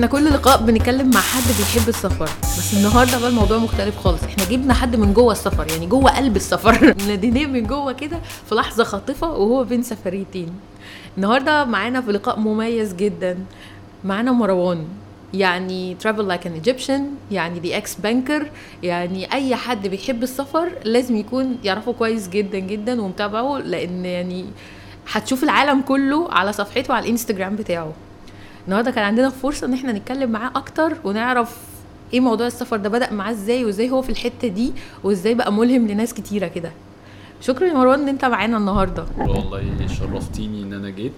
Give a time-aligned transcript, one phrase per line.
[0.00, 4.22] إحنا كل لقاء بنتكلم مع حد بيحب السفر بس النهارده بقى الموضوع مختلف خالص.
[4.22, 6.94] إحنا جبنا حد من جوه السفر يعني جوه قلب السفر.
[7.08, 10.52] ناديناه من جوه كده في لحظة خاطفة وهو بين سفريتين.
[11.16, 13.38] النهارده معانا في لقاء مميز جدا.
[14.04, 14.84] معانا مروان
[15.34, 18.50] يعني travel like an Egyptian يعني دي إكس بانكر
[18.82, 24.44] يعني أي حد بيحب السفر لازم يكون يعرفه كويس جدا جدا ومتابعه لأن يعني
[25.12, 27.92] هتشوف العالم كله على صفحته على الإنستجرام بتاعه.
[28.70, 31.56] النهارده كان عندنا فرصة إن إحنا نتكلم معاه أكتر ونعرف
[32.12, 34.72] إيه موضوع السفر ده بدأ معاه إزاي وإزاي هو في الحتة دي
[35.04, 36.72] وإزاي بقى ملهم لناس كتيرة كده.
[37.40, 39.04] شكرا يا مروان إن أنت معانا النهارده.
[39.18, 39.62] والله
[39.98, 41.12] شرفتيني إن أنا جيت.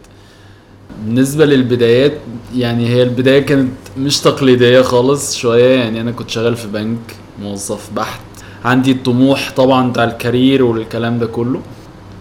[1.04, 2.12] بالنسبة للبدايات
[2.56, 7.90] يعني هي البداية كانت مش تقليدية خالص شوية يعني أنا كنت شغال في بنك موظف
[7.92, 8.20] بحت.
[8.64, 11.62] عندي الطموح طبعا بتاع الكارير والكلام ده كله.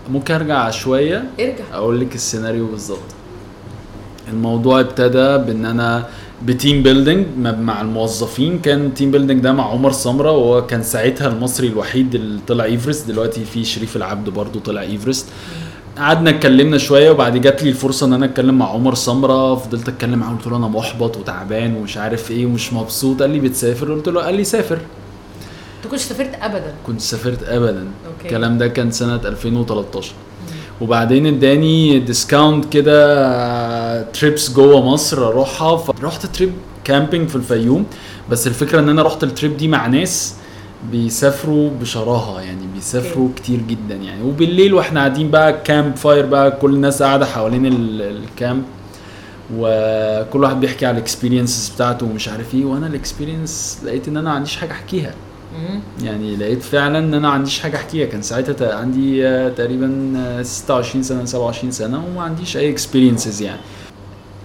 [0.09, 1.63] ممكن أرجع شوية؟ ارجع.
[1.73, 3.20] أقول لك السيناريو بالظبط.
[4.27, 6.07] الموضوع ابتدى بإن أنا
[6.45, 8.59] ب team building مع الموظفين.
[8.59, 13.07] كان team building ده مع عمر سمرة وهو كان ساعتها المصري الوحيد اللي طلع إيفرست.
[13.07, 15.27] دلوقتي في شريف العبد برضو طلع إيفرست.
[15.97, 19.55] قعدنا اتكلمنا شوية وبعد جات لي الفرصة إن أنا أتكلم مع عمر سمرة.
[19.55, 23.21] فضلت أتكلم معاه قلت له أنا محبط وتعبان ومش عارف إيه ومش مبسوط.
[23.21, 24.79] قال لي بتسافر؟ قلت له قال لي سافر.
[25.83, 27.87] أنت كنتش سافرت ابدا؟ كنت سافرت ابدا.
[28.07, 28.25] okay.
[28.25, 30.11] الكلام ده كان سنة 2013
[30.81, 35.77] وبعدين اداني discount كده trips جوه مصر اروحها.
[35.77, 36.51] فرحت trip
[36.83, 37.85] camping في الفيوم
[38.29, 40.35] بس الفكرة ان أنا رحت ال trip دي مع ناس
[40.91, 43.41] بيسافروا بشراهة يعني بيسافروا okay.
[43.41, 44.21] كتير جدا يعني.
[44.23, 48.63] وبالليل وإحنا قاعدين بقى campfire بقى كل الناس قاعدة حوالين ال- ال camp
[49.57, 52.65] وكل واحد بيحكي على ال experiences بتاعته ومش عارف إيه.
[52.65, 55.13] وأنا ال experience لقيت ان أنا ما عنديش حاجة احكيها.
[56.03, 58.05] يعني لقيت فعلا إن أنا ما عنديش حاجة أحكيها.
[58.05, 63.59] كان ساعتها عندي آه، تقريبا آه، 26 سنة 27 سنة وما عنديش أي experiences يعني.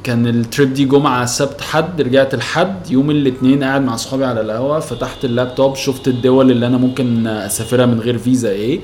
[0.05, 4.41] كان ال trip دي جمعة سبت حد رجعت الحد يوم الاثنين قاعد مع أصحابي على
[4.41, 8.81] القهوة فتحت اللابتوب شفت الدول اللي أنا ممكن أسافرها من غير فيزا إيه.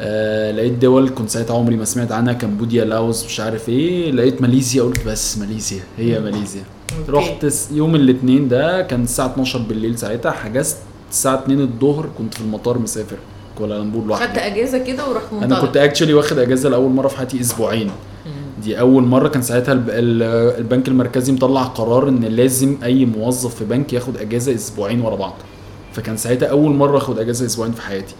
[0.00, 4.10] آه لقيت دول كنت ساعتها عمري ما سمعت عنها كمبوديا لاوس مش عارف إيه.
[4.12, 6.62] لقيت ماليزيا قلت بس ماليزيا هي ماليزيا.
[7.08, 10.76] رحت يوم الاثنين ده كان الساعة 12 بالليل ساعتها حجزت
[11.10, 13.16] الساعة 2 الظهر كنت في المطار مسافر
[13.58, 14.40] كوالالمبور خدت لوحدي.
[14.40, 17.90] أجازة كده ورحت منطلق أنا كنت actually واخد أجازة لأول مرة في حياتي أسبوعين.
[18.62, 23.54] دي أول مرة كان ساعتها الب- ال- البنك المركزي مطلع قرار إن لازم أي موظف
[23.54, 25.34] في بنك ياخد أجازة أسبوعين ورا بعض.
[25.92, 28.14] فكان ساعتها أول مرة أخد أجازة أسبوعين في حياتي.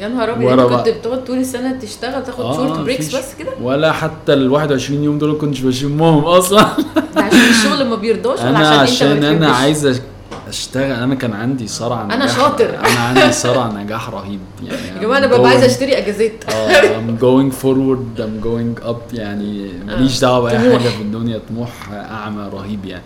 [0.00, 0.76] يا نهار أبيض.
[0.76, 5.04] كنت بتقعد طول السنة تشتغل تاخد آه، short breaks بس كده؟ ولا حتى ال 21
[5.04, 6.62] يوم دول كنتش بشمهم أصلا.
[7.16, 10.00] ده عشان الشغل ما بيرضاش ولا عشان, عشان أنت ما أنا؟ عايز
[10.48, 12.78] اشتغل أنا كان عندي صرع نجاح شاطر.
[12.78, 14.40] أنا عندي صرع نجاح رهيب.
[14.62, 16.44] يعني يا جماعة أنا ببقى going- أشتري أجازات.
[16.50, 18.20] آه I'm going forward.
[18.20, 19.14] I'm going up.
[19.14, 20.58] يعني ماليش دعوة بأي.
[20.58, 21.40] حاجة في الدنيا.
[21.48, 23.02] طموح أعمى رهيب يعني.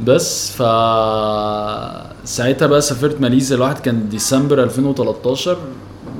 [0.00, 0.62] بس ف
[2.24, 5.56] ساعتها بقى سافرت ماليزيا الواحد كان ديسمبر 2013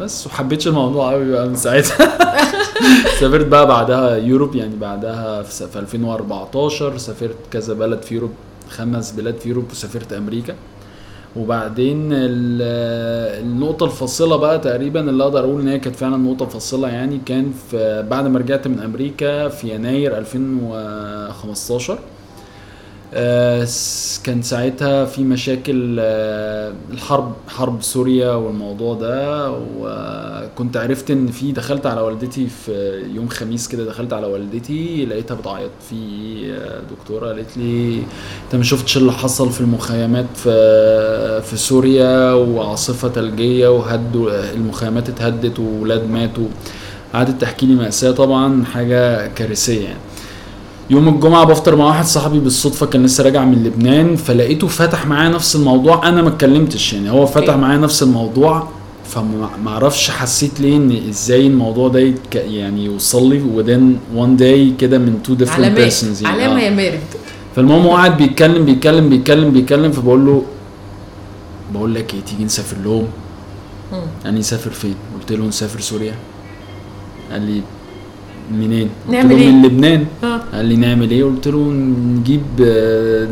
[0.00, 2.18] بس وحبيتش الموضوع قوي بقى من ساعتها.
[3.20, 4.54] سافرت بقى بعدها يوروب.
[4.56, 8.30] يعني بعدها في 2014 سافرت كذا بلد في يوروب.
[8.68, 10.54] خمس بلاد في يوروب وسافرت أمريكا.
[11.36, 16.88] وبعدين ال- النقطة الفاصلة بقى تقريبا اللي أقدر أقول إن هي كانت فعلا نقطة فاصلة
[16.88, 22.17] يعني كان في بعد ما رجعت من أمريكا في يناير 2015 آه، س-
[24.24, 31.86] كان ساعتها في مشاكل آه، الحرب حرب سوريا والموضوع ده وكنت عرفت إن في دخلت
[31.86, 35.70] على والدتي في يوم خميس كده دخلت على والدتي لقيتها بتعيط.
[35.90, 35.96] في
[36.52, 38.02] آه، دكتورة قالت لي
[38.44, 45.58] أنت ما شفتش اللي حصل في المخيمات في في سوريا وعاصفة ثلجيه وهدوا المخيمات اتهدت
[45.58, 46.48] وولاد ماتوا.
[47.14, 49.98] قعدت تحكي لي مأساة طبعا حاجة كارثية يعني.
[50.90, 55.28] يوم الجمعة بفطر مع واحد صاحبي بالصدفة كان لسه راجع من لبنان فلقيته فتح معايا
[55.28, 56.08] نفس الموضوع.
[56.08, 57.56] أنا ما اتكلمتش يعني هو فتح.
[57.56, 58.68] معايا نفس الموضوع
[59.04, 64.80] فما ما أعرفش حسيت ليه إن إزاي الموضوع ده يعني يوصل لي within one day
[64.80, 66.42] كده من different علامات persons يعني.
[66.42, 66.64] علامة آه.
[66.64, 67.00] يا مارد.
[67.56, 70.42] فالمهم هو قاعد بيتكلم بيتكلم بيتكلم بيتكلم فبقول له
[71.74, 73.06] بقول لك إيه تيجي نسافر لهم؟
[74.34, 76.14] لي نسافر فين؟ قلت له نسافر سوريا.
[77.32, 77.62] قال لي
[78.52, 80.06] منين؟ نعمل قلت له إيه؟ من لبنان.
[80.24, 80.40] آه.
[80.54, 81.58] قال لي نعمل إيه؟ قلت له
[82.18, 82.42] نجيب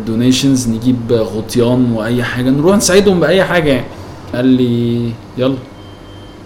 [0.06, 2.50] donations نجيب غطيان وأي حاجة.
[2.50, 3.86] نروح نساعدهم بأي حاجة يعني.
[4.34, 5.56] قال لي يلا.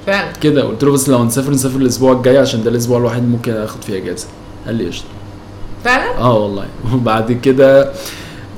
[0.07, 0.33] فعلا.
[0.33, 3.83] كده قلت له بس لو هنسافر نسافر الأسبوع الجاي عشان ده الأسبوع الوحيد ممكن آخد
[3.83, 4.27] فيه إجازة.
[4.67, 5.05] قال لي قشطة.
[5.85, 6.65] فعلا؟ آه والله.
[6.95, 7.93] وبعد كده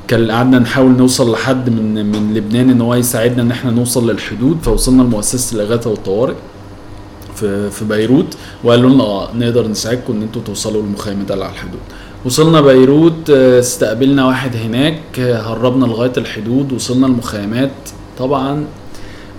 [0.09, 4.59] كان قعدنا نحاول نوصل لحد من من لبنان إن هو يساعدنا إن إحنا نوصل للحدود.
[4.63, 6.35] فوصلنا لمؤسسه الاغاثه والطوارئ
[7.43, 11.81] في في بيروت وقالوا لنا آه نقدر نساعدكم إن أنتوا توصلوا للمخيمات اللي على الحدود.
[12.25, 17.71] وصلنا بيروت آه، استقبلنا واحد هناك آه، هربنا لغاية الحدود وصلنا المخيمات.
[18.19, 18.65] طبعا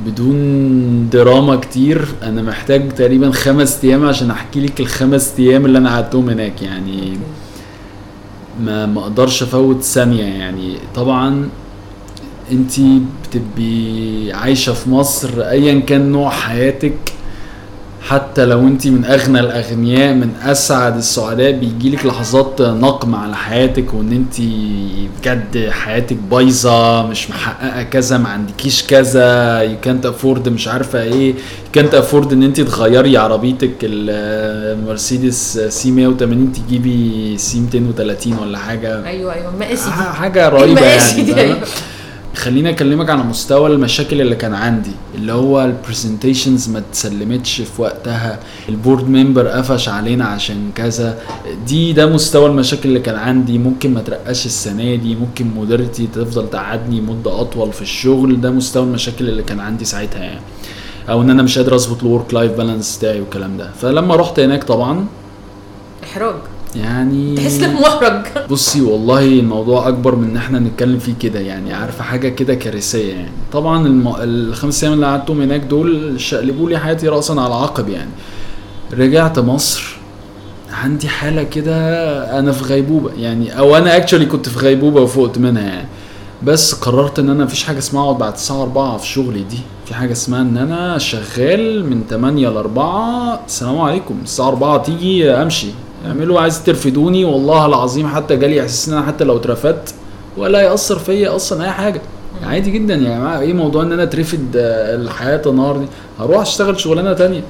[0.05, 5.89] بدون دراما كتير أنا محتاج تقريبا خمس أيام عشان أحكي لك الخمس أيام اللي أنا
[5.89, 6.61] قعدتهم هناك.
[6.61, 7.17] يعني
[8.65, 10.75] ما ما أقدرش أفوت ثانية يعني.
[10.95, 11.49] طبعا
[12.51, 12.71] انت
[13.23, 16.93] بتبقي عايشة في مصر ايا كان نوع حياتك
[18.09, 24.11] حتى لو انت من أغنى الأغنياء من أسعد السعداء بيجيلك لحظات نقم على حياتك وإن
[24.11, 24.35] انت
[25.19, 31.27] بجد حياتك بايظة مش محققة كذا ما عندكيش كذا يو كانت افورد مش عارفة إيه
[31.29, 31.35] يو
[31.73, 39.05] كانت افورد إن انت تغيري عربيتك المرسيدس C 180 تجيبي C 230 ولا حاجة.
[39.05, 39.91] أيوه أيوه مقاسي.
[39.91, 41.55] حاجة رهيبة يعني.
[42.35, 47.81] خليني أكلمك على مستوى المشاكل اللي كان عندي اللي هو ال presentations ما اتسلمتش في
[47.81, 48.39] وقتها
[48.69, 51.19] ال board member قفش علينا عشان كذا.
[51.67, 53.57] دي ده مستوى المشاكل اللي كان عندي.
[53.57, 58.41] ممكن ما ترقاش السنة دي ممكن مديرتي تفضل تقعدني مدة أطول في الشغل.
[58.41, 60.41] ده مستوى المشاكل اللي كان عندي ساعتها يعني.
[61.09, 63.69] أو إن أنا مش قادر أظبط ال work life balance بتاعي والكلام ده.
[63.81, 65.05] فلما رحت هناك طبعا
[66.03, 66.35] إحراج.
[66.75, 68.25] يعني تحس إنك محرج.
[68.49, 73.13] بصي والله الموضوع أكبر من إن إحنا نتكلم فيه كده يعني عارفة حاجة كده كارثية
[73.13, 73.31] يعني.
[73.51, 74.13] طبعا الم...
[74.19, 78.09] الخمس أيام اللي قعدتهم هناك دول شقلبوا لي حياتي راسا على عقب يعني.
[78.93, 79.95] رجعت مصر
[80.71, 85.61] عندي حالة كده أنا في غيبوبة يعني أو أنا اكشولي كنت في غيبوبة وفقت منها
[85.63, 85.87] يعني.
[86.43, 89.57] بس قررت إن أنا مفيش حاجة اسمها أقعد بعد الساعة 4 في شغلي دي.
[89.85, 95.31] في حاجة اسمها إن أنا شغال من 8 ل 4 السلام عليكم الساعة 4 تيجي
[95.31, 95.67] أمشي.
[96.05, 99.93] اعملوا عايز ترفدوني والله العظيم حتى جالي إحساس إن أنا حتى لو اترفدت
[100.37, 102.01] ولا يأثر فيا أصلا أي حاجة.
[102.43, 105.85] عادي جدا يا جماعة إيه موضوع إن أنا اترفد آه، الحياة النهار دي؟
[106.19, 107.41] هروح أشتغل شغلانة تانية.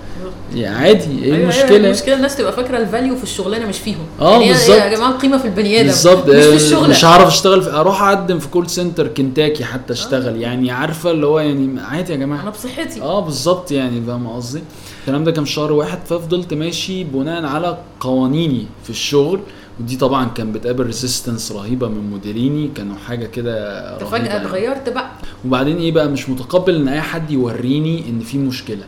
[0.55, 3.77] يعني عادي إيه أيوة، المشكلة أيوة المشكلة؟ الناس تبقى فاكرة ال value في الشغلانة مش
[3.79, 3.97] فيهم.
[4.21, 4.77] آه، يعني بالظبط.
[4.77, 6.29] يا جماعة القيمه في البني آدم بالظبط.
[6.29, 9.93] مش في آه، الشغل مش هعرف أشتغل في أروح أقدم في call center كنتاكي حتى
[9.93, 10.41] أشتغل.
[10.41, 12.41] يعني عارفة اللي هو يعني عادي يا جماعة.
[12.41, 13.01] أنا بصحتي.
[13.01, 14.61] آه بالظبط يعني فاهم قصدي؟
[15.03, 19.39] الكلام ده كان شهر واحد ففضلت ماشي بناء على قوانيني في الشغل
[19.79, 24.45] ودي طبعا كان بتقابل resistance رهيبة من مديريني كانوا حاجة كده رهيبة فجاه يعني.
[24.45, 25.09] اتغيرت بقى
[25.45, 28.83] وبعدين إيه بقى مش متقبل إن أي حد يوريني إن في مشكلة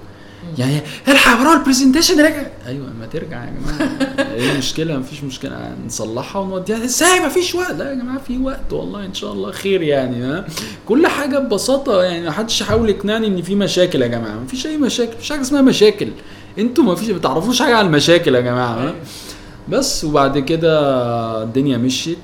[0.58, 3.90] يعني الحق وراه البرزنتيشن رجع أيوه ما ترجع يا جماعة.
[4.34, 5.76] إيه المشكلة؟ مفيش مشكلة.
[5.86, 6.84] نصلحها ونوديها.
[6.86, 7.72] إزاي؟ مفيش وقت.
[7.72, 10.46] لا يا جماعة في وقت والله إن شاء الله خير يعني ها؟
[10.86, 14.36] كل حاجة ببساطة يعني ما حدش يحاول يقنعني إن في مشاكل يا جماعة.
[14.36, 15.16] مفيش أي مشاكل.
[15.16, 16.08] مفيش حاجة اسمها مشاكل.
[16.60, 18.94] أنتوا مفيش بتعرفوش حاجة عن المشاكل يا جماعة ها؟
[19.70, 22.18] بس وبعد كده الدنيا مشيت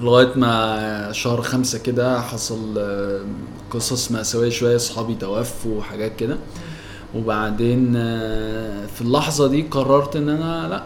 [0.00, 3.20] لغاية ما شهر خمسة كده حصل آه،
[3.70, 6.38] قصص مأساوية شوية صحابي توفوا وحاجات كده.
[7.14, 10.82] وبعدين آه، في اللحظة دي قررت إن أنا لأ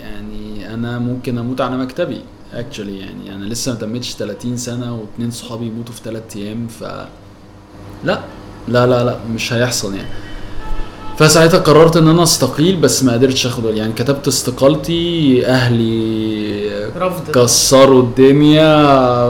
[0.00, 2.20] يعني أنا ممكن أموت على مكتبي
[2.52, 6.82] اكشولي يعني أنا لسه ما تمتش 30 سنة واتنين صحابي يموتوا في 3 أيام ف
[8.04, 8.20] لأ
[8.68, 10.08] لأ لأ لأ مش هيحصل يعني.
[11.18, 16.63] فساعتها قررت إن أنا أستقيل بس ما قدرتش أخد يعني كتبت استقالتي أهلي
[16.98, 17.30] رفض.
[17.34, 18.76] كسروا الدنيا.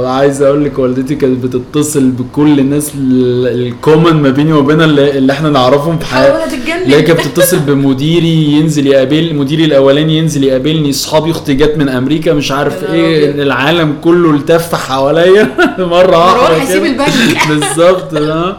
[0.09, 5.33] عايز أقول لك والدتي كانت بتتصل بكل الناس ال- الكومن ما بيني وبينها اللي, اللي
[5.33, 6.83] إحنا نعرفهم في حياتنا تتجنن.
[6.83, 10.91] اللي كانت بتتصل بمديري ينزل يقابل مديري الأولاني ينزل يقابلني.
[10.91, 13.31] أصحابي أختي جت من أمريكا مش عارف إيه.
[13.43, 15.57] العالم كله التف حواليا.
[15.79, 16.91] مرة واحدة هيسيب كده.
[16.91, 17.39] البنك.
[17.49, 18.57] بالظبط آه.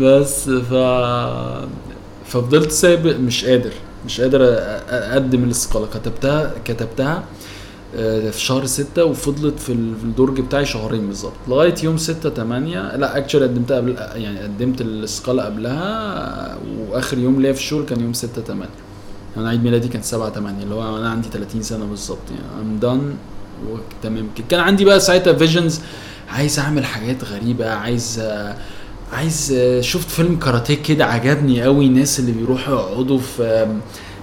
[0.00, 0.74] بس ف
[2.26, 3.70] ففضلت سايب مش قادر.
[4.06, 4.40] مش قادر
[4.90, 5.86] أقدم الاستقالة.
[5.94, 7.22] كتبتها كتبتها آه،
[8.30, 11.32] في شهر ستة وفضلت في ال- في الدرج بتاعي شهرين بالظبط.
[11.48, 16.58] لغاية يوم ستة تمانية لا actually قدمتها قبل يعني قدمت الاستقاله قبلها آه،
[16.90, 18.70] وآخر يوم ليا في الشغل كان يوم ستة تمانية.
[19.36, 22.62] أنا عيد ميلادي كان سبعة تمانية اللي هو أنا عندي 30 سنة بالظبط يعني.
[22.62, 23.14] I'm done
[23.70, 24.26] وتمام.
[24.48, 25.80] كان عندي بقى ساعتها visions
[26.30, 28.56] عايز أعمل حاجات غريبة عايز آه،
[29.12, 33.66] عايز آه، شفت فيلم كاراتيه كده عجبني قوي الناس اللي بيروحوا يقعدوا في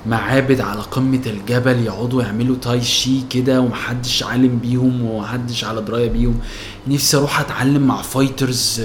[0.06, 6.10] معابد على قمة الجبل يقعدوا يعملوا تاي شي كده ومحدش عالم بيهم ومحدش على دراية
[6.10, 6.40] بيهم.
[6.88, 8.82] نفسي أروح أتعلم مع fighters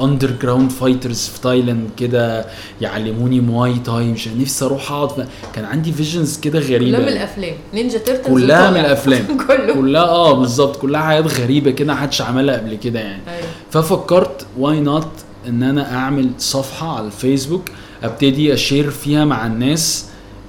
[0.00, 2.46] underground fighters في تايلاند كده
[2.80, 4.04] يعلموني مواي تاي.
[4.04, 6.78] مش نفسي أروح أقعد في- كان عندي visions كده غريبة.
[6.98, 7.54] كلها من الأفلام.
[7.74, 8.76] نينجا تيرتلز كلها من.
[8.80, 9.26] الأفلام.
[9.46, 9.74] كله.
[9.74, 10.76] كلها آه بالظبط.
[10.76, 13.22] كلها حاجات غريبة كده محدش عملها قبل كده يعني.
[13.28, 13.48] أيوه.
[13.70, 15.08] ففكرت why not
[15.48, 17.62] إن أنا أعمل صفحة على الفيسبوك
[18.02, 20.04] أبتدي أ share فيها مع الناس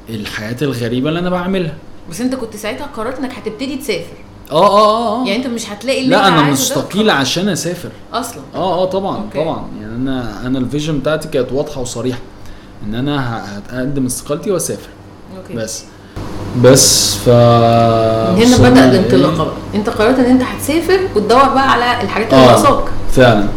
[0.10, 1.74] الحاجات الغريبة اللي أنا بعملها.
[2.12, 4.14] بس أنت كنت ساعتها قررت إنك هتبتدي تسافر.
[4.52, 5.28] آه آه آه, آه.
[5.28, 7.90] يعني أنت مش هتلاقي اللي لا أنا مستقيل عشان أسافر.
[8.14, 8.42] أصلا.
[8.56, 9.40] آه آه طبعا okay.
[9.40, 9.64] طبعا.
[9.82, 12.20] يعني أنا أنا ال vision بتاعتي كانت واضحة وصريحة
[12.88, 14.90] إن أنا ه- هتقدم استقالتي وأسافر.
[15.38, 15.54] okay.
[15.54, 15.84] بس.
[16.64, 22.34] بس ف هنا بدأ؟ الانطلاقه بقى أنت قررت إن أنت هتسافر وتدور بقى على الحاجات
[22.34, 22.84] اللي آه ناقصاك.
[23.12, 23.48] فعلا.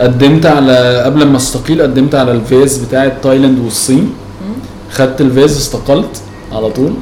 [0.00, 4.14] قدمت على قبل ما أستقيل قدمت على الفيز بتاعه تايلاند والصين.
[4.92, 6.22] خدت الفيز استقلت
[6.52, 6.92] على طول.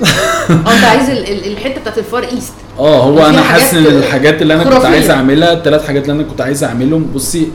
[0.51, 2.53] آه أنت عايز ال- ال- الحتة بتاعت ال Far East.
[2.79, 4.85] آه هو أنا حاسس إن حاجات الحاجات اللي أنا كنت.
[4.85, 7.07] عايز أعملها الثلاث حاجات اللي أنا كنت عايز أعملهم.
[7.15, 7.49] بصي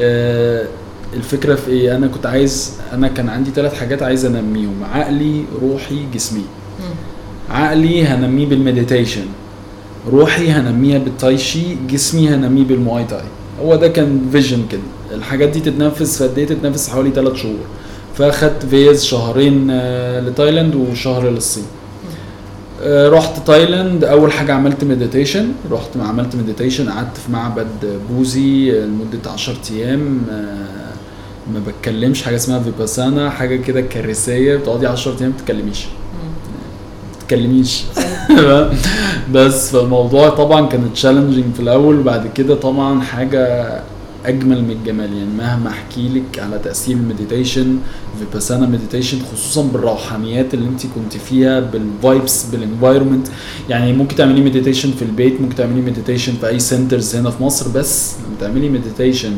[0.00, 0.66] آه
[1.16, 4.74] الفكرة في إيه؟ أنا كنت عايز أنا كان عندي ثلاث حاجات عايز أنميهم.
[4.92, 6.42] عقلي روحي جسمي.
[7.50, 9.24] عقلي هنميه بال meditation.
[10.12, 13.20] روحي هنميها بالتايشي جسمي هنميه بالمواي تاي.
[13.62, 14.80] هو ده كان vision كده.
[15.14, 17.58] الحاجات دي تتنفذ في قد إيه تتنفذ حوالي ثلاث شهور.
[18.18, 21.64] فاخدت فيز شهرين آه، لتايلاند وشهر للصين.
[22.82, 24.04] آه، رحت تايلاند.
[24.04, 30.22] أول حاجة عملت meditation رحت عملت meditation قعدت في معبد بوذي آه، لمدة 10 أيام.
[30.30, 30.56] آه،
[31.54, 34.56] ما بتكلمش حاجة اسمها فيباسانا حاجة كده كارثية.
[34.56, 35.84] بتقعدي 10 أيام ما بتتكلميش.
[35.84, 37.82] ما تتكلميش
[39.34, 41.98] بس فالموضوع طبعا كان challenging في الأول.
[42.00, 43.72] وبعد كده طبعا حاجة
[44.26, 45.12] أجمل من الجمال.
[45.16, 47.78] يعني مهما أحكي لك على تأثير ال meditation
[48.18, 53.26] فيباسانا meditation خصوصا بالروحانيات اللي انت كنت فيها بال vibes بال environment
[53.68, 57.68] يعني ممكن تعملي meditation في البيت ممكن تعملي meditation في أي centers هنا في مصر
[57.68, 59.32] بس لما تعملي meditation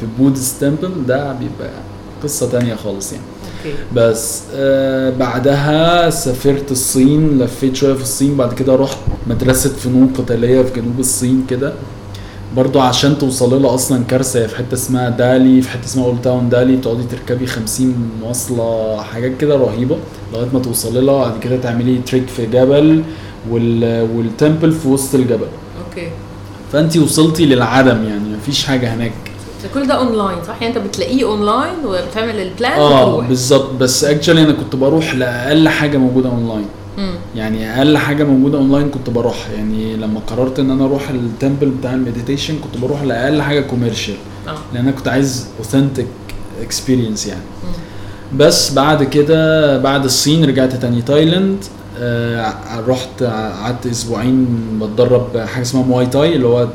[0.00, 1.70] في Buddhist temple ده بيبقى
[2.22, 3.24] قصة تانية خالص يعني.
[3.96, 10.62] بس آه بعدها سافرت الصين لفيت شوية في الصين بعد كده رحت مدرسة فنون قتالية
[10.62, 11.72] في جنوب الصين كده.
[12.56, 16.48] برضو عشان توصلي لها أصلا كارثة في حتة اسمها دالي في حتة اسمها old town
[16.48, 19.96] دالي بتقعدي تركبي 50 مواصلة حاجات كده رهيبة
[20.32, 23.02] لغاية ما توصلي لها بعد كده تعملي trek في جبل
[23.50, 25.46] وال وال temple في وسط الجبل.
[25.88, 26.08] okay.
[26.72, 29.12] فانت وصلتي للعدم يعني مفيش حاجة هناك.
[29.74, 33.70] كل ده اونلاين صح؟ يعني أنت بتلاقيه اونلاين وبتعمل ال plan آه بالظبط.
[33.80, 36.66] بس actually أنا كنت بروح لأقل حاجة موجودة اونلاين.
[37.36, 39.52] يعني أقل حاجة موجودة اونلاين كنت بروحها.
[39.52, 43.60] يعني لما قررت إن أنا أروح ال temple بتاع ال meditation كنت بروح لأقل حاجة
[43.60, 44.14] commercial
[44.48, 44.54] آه.
[44.74, 46.06] لأن أنا كنت عايز authentic
[46.62, 47.40] experience يعني.
[47.64, 48.38] مم.
[48.38, 51.64] بس بعد كده بعد الصين رجعت تاني تايلاند
[51.98, 52.54] آه
[52.88, 54.46] رحت قعدت أسبوعين
[54.82, 56.68] بتدرب حاجة اسمها مواي تاي اللي هو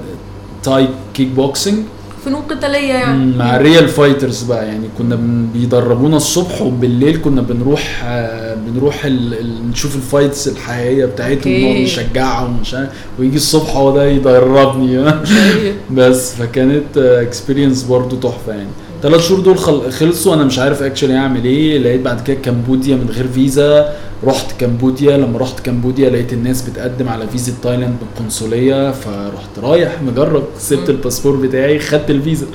[0.64, 1.84] تاي kick boxing
[2.26, 3.36] فنون قتالية يعني.
[3.38, 4.68] مع ال real fighters بقى.
[4.68, 5.16] يعني كنا
[5.54, 9.34] بيدربونا الصبح وبالليل كنا بنروح آه، بنروح ال...
[9.34, 9.70] ال...
[9.70, 11.54] نشوف ال fights الحقيقية بتاعتهم.
[11.54, 12.90] ونقعد نشجعهم ومش عارف.
[13.20, 14.92] ويجي الصبح هو ده يدربني.
[14.92, 15.24] أيوة.
[15.98, 18.70] بس فكانت experience برضو تحفة يعني.
[19.04, 19.92] ثلاث شهور دول خل...
[19.92, 21.78] خلصوا أنا مش عارف actually أعمل إيه.
[21.78, 23.94] لقيت بعد كده كمبوديا من غير فيزا.
[24.24, 25.18] رحت كمبوديا.
[25.18, 28.92] لما رحت كمبوديا لقيت الناس بتقدم على فيزا تايلاند بالقنصلية.
[28.92, 30.90] فرحت رايح مجرب سبت.
[30.90, 32.46] الباسبور بتاعي خدت الفيزا.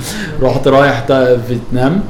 [0.42, 1.07] رحت رايح
[1.49, 2.02] فيتنام.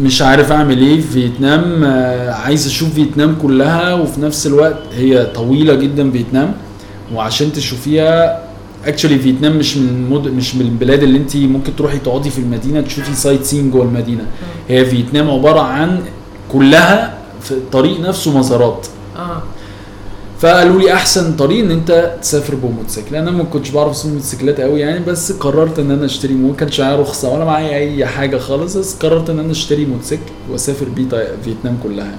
[0.00, 1.00] مش عارف اعمل إيه.
[1.00, 6.54] في فيتنام آه، عايز أشوف فيتنام كلها وفي نفس الوقت هي طويلة جدا فيتنام.
[7.14, 8.44] وعشان تشوفيها
[8.86, 10.28] actually فيتنام مش من المد...
[10.28, 14.26] مش من البلاد اللي انت ممكن تروحي تقعدي في المدينة تشوفي sightseeing جوه المدينة.
[14.68, 16.00] هي فيتنام عبارة عن
[16.52, 18.86] كلها في الطريق نفسه مزارات
[19.16, 19.42] آه.
[20.40, 23.16] فقالوا لي أحسن طريق إن أنت تسافر بموتوسيكل.
[23.16, 26.54] أنا ما كنتش بعرف اسوق موتوسيكلات قوي يعني بس قررت إن أنا أشتري مو ما
[26.56, 30.88] كانش معايا رخصة ولا معايا أي حاجة خالص بس قررت إن أنا أشتري موتوسيكل وأسافر
[30.88, 32.16] بيه طي- فيتنام كلها يعني.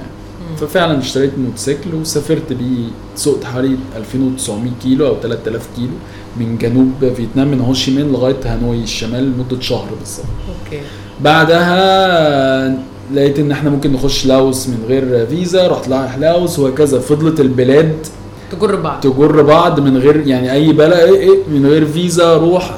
[0.57, 5.93] ففعلا اشتريت موتوسيكل وسافرت بيه سوقت حوالي 2900 كيلو أو 3000 كيلو
[6.37, 10.25] من جنوب فيتنام من هوشيمين لغاية هانوي الشمال لمدة شهر بالظبط.
[10.65, 10.81] okay.
[11.21, 16.99] بعدها لقيت إن إحنا ممكن نخش لاوس من غير فيزا رحت رايح لاوس وهكذا.
[16.99, 17.93] فضلت البلاد
[18.51, 18.99] تجر بعض.
[19.01, 22.77] تجر بعض من غير يعني أي بلد إيه إيه من غير فيزا أروح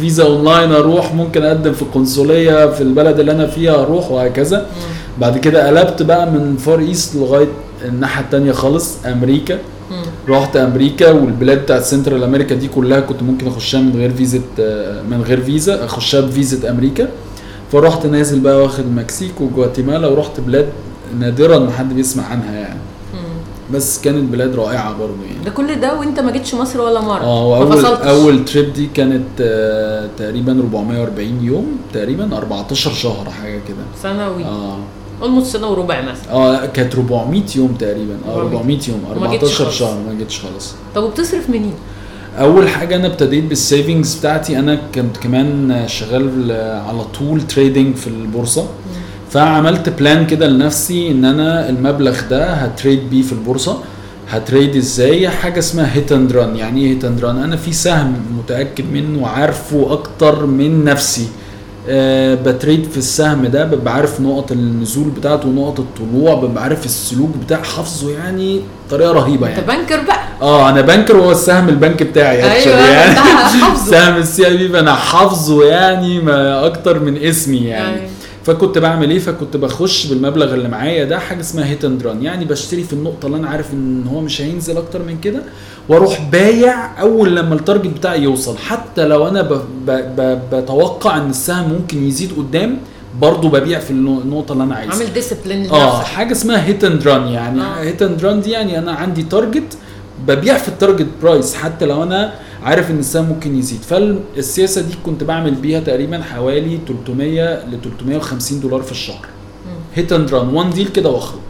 [0.00, 4.66] فيزا أونلاين أروح ممكن أقدم في القنصلية في البلد اللي أنا فيها أروح وهكذا.
[5.20, 7.48] بعد كده قلبت بقى من Far East لغاية
[7.84, 9.58] الناحية التانية خالص أمريكا.
[9.90, 10.02] مم.
[10.28, 14.38] رحت أمريكا والبلاد بتاعت سنترال أمريكا دي كلها كنت ممكن أخشها من غير فيزا
[15.10, 17.08] من غير فيزا أخشها بفيزا أمريكا.
[17.72, 20.68] فرحت نازل بقى واخد المكسيك وجواتيمالا ورحت بلاد
[21.18, 22.80] نادرا ما حد بيسمع عنها يعني.
[23.72, 25.44] بس كانت بلاد رائعة برضه يعني.
[25.44, 27.84] ده كل ده وانت ما جيتش مصر ولا مرة؟ آه واول.
[27.86, 33.76] أول trip دي كانت آه تقريبا 440 يوم تقريبا 14 شهر حاجة كده.
[34.02, 34.44] سنوي.
[34.44, 34.78] آه.
[35.22, 36.32] almost سنة وربع مثلا.
[36.32, 38.16] آه كانت 400 يوم تقريبا.
[38.28, 39.78] آه 400 400 يوم وما جيتش 14 خالص.
[39.78, 40.74] شهر ما جيتش خالص.
[40.94, 41.74] طب وبتصرف منين؟
[42.38, 46.52] أول حاجة أنا ابتديت بال savings بتاعتي أنا كنت كمان شغال
[46.88, 48.68] على طول trading في البورصة.
[49.30, 53.78] فعملت plan كده لنفسي إن أنا المبلغ ده ه trade بيه في البورصة.
[54.28, 57.72] ه trade إزاي؟ حاجة اسمها hit and run يعني إيه hit and run أنا في
[57.72, 61.28] سهم متأكد منه وعارفه أكتر من نفسي.
[61.88, 66.84] أه ب trade في السهم ده ببقى عارف نقط النزول بتاعته ونقط الطلوع ببقى عارف
[66.84, 68.60] السلوك بتاع حافظه يعني
[68.90, 72.88] طريقة رهيبة أنت يعني بنكر بقى آه أنا بنكر وهو السهم البنك بتاعي أيوة، actually
[72.90, 73.16] يعني.
[73.90, 78.10] سهم ال CIB أنا حافظه يعني ما أكتر من اسمي يعني أيوة.
[78.44, 82.44] فكنت بعمل إيه؟ فكنت بخش بالمبلغ اللي معايا ده حاجة اسمها hit and run يعني
[82.44, 85.42] بشتري في النقطة اللي أنا عارف إن هو مش هينزل أكتر من كده
[85.88, 88.58] وأروح بايع أول لما ال target بتاعي يوصل.
[88.58, 89.52] حتى لو أنا ب
[89.86, 92.76] ب ب بتوقع إن السهم ممكن يزيد قدام
[93.20, 94.94] برضه ببيع في النقطة اللي أنا عايزها.
[94.94, 97.80] عامل discipline آه حاجة اسمها hit and run يعني آه.
[97.80, 99.78] hit and run دي يعني أنا عندي target
[100.26, 103.80] ببيع في ال target price حتى لو أنا عارف إن السهم ممكن يزيد.
[103.80, 109.26] فالسياسه دي كنت بعمل بيها تقريبا حوالي 300 ل 350 دولار في الشهر.
[109.94, 111.40] hit and run one deal كده واخرج.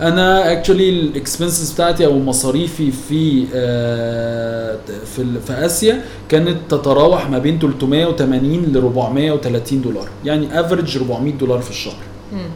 [0.00, 4.78] أنا actually ال expenses بتاعتي أو مصاريفي في آه
[5.16, 10.08] في في آسيا كانت تتراوح ما بين 380 ل 430 دولار.
[10.24, 11.96] يعني average 400 دولار في الشهر.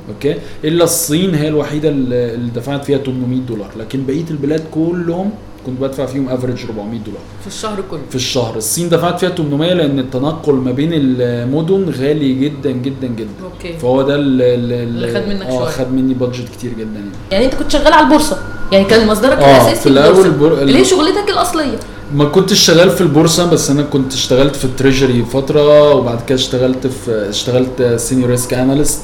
[0.09, 3.71] okay؟ إلا الصين هي الوحيدة اللي دفعت فيها 800 دولار.
[3.79, 5.31] لكن بقية البلاد كلهم
[5.67, 7.21] كنت بدفع فيهم average 400 دولار.
[7.41, 8.01] في الشهر كله.
[8.11, 8.57] في الشهر.
[8.57, 13.29] الصين دفعت فيها 800 لأن التنقل ما بين المدن غالي جدا جدا جدا.
[13.45, 13.79] okay.
[13.79, 15.65] فهو ده اللي, اللي خد منك آه.
[15.65, 17.11] خد مني budget كتير جدا يعني.
[17.31, 18.39] يعني أنت كنت شغال على البورصة.
[18.73, 19.87] يعني كان مصدرك آه، الأساسي في.
[20.27, 21.77] البور- اللي هي شغلتك الأصلية؟
[22.15, 26.35] ما كنتش شغال في البورصة بس أنا كنت اشتغلت في ال treasury فترة وبعد كده
[26.39, 29.01] اشتغلت في اشتغلت senior risk analyst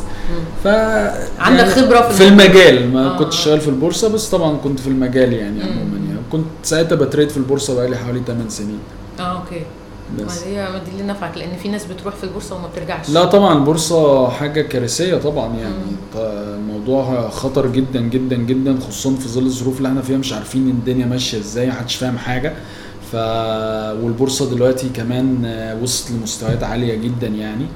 [0.64, 0.66] ف
[1.38, 2.92] عندك خبرة في في المجال.
[2.92, 3.18] ما آه.
[3.18, 5.78] كنتش شغال في البورصة بس طبعا كنت في المجال يعني عموما.
[5.80, 5.93] يعني
[6.34, 8.78] كنت ساعتها بتريد في البورصة بقالي حوالي 8 سنين.
[9.20, 9.62] آه أوكي.
[10.18, 10.42] بس.
[10.42, 13.10] ما هي ما دي اللي نفعك لأن في ناس بتروح في البورصة وما بترجعش.
[13.10, 15.74] لا طبعا البورصة حاجة كارثية طبعا يعني.
[16.56, 21.06] الموضوع خطر جدا جدا جدا خصوصا في ظل الظروف اللي إحنا فيها مش عارفين الدنيا
[21.06, 22.54] ماشية إزاي محدش فاهم حاجة.
[23.12, 23.16] ف
[24.04, 25.44] والبورصة دلوقتي كمان
[25.82, 27.66] وصلت لمستويات عالية جدا يعني.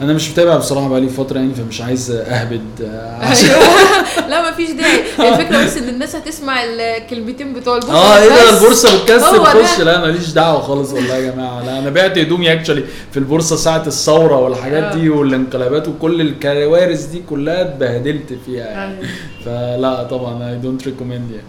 [0.00, 4.52] أنا مش متابع بصراحة بقالي فترة يعني فمش عايز أهبد آه، عشان أيوه لا ما
[4.52, 8.50] فيش داعي الفكرة بس إن الناس هتسمع الكلمتين بتوع البورصة آه إيه ده.
[8.56, 9.44] البورصة بتكسب.
[9.44, 13.56] خش لا ماليش دعوة خالص والله يا جماعة لا أنا بعت هدومي actually في البورصة
[13.56, 14.94] ساعة الثورة والحاجات آه.
[14.94, 19.08] دي والانقلابات وكل الكوارث دي كلها اتبهدلت فيها يعني أيوة.
[19.44, 21.46] فلا طبعا I don't recommend يعني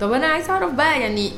[0.00, 1.32] طب أنا عايز أعرف بقى يعني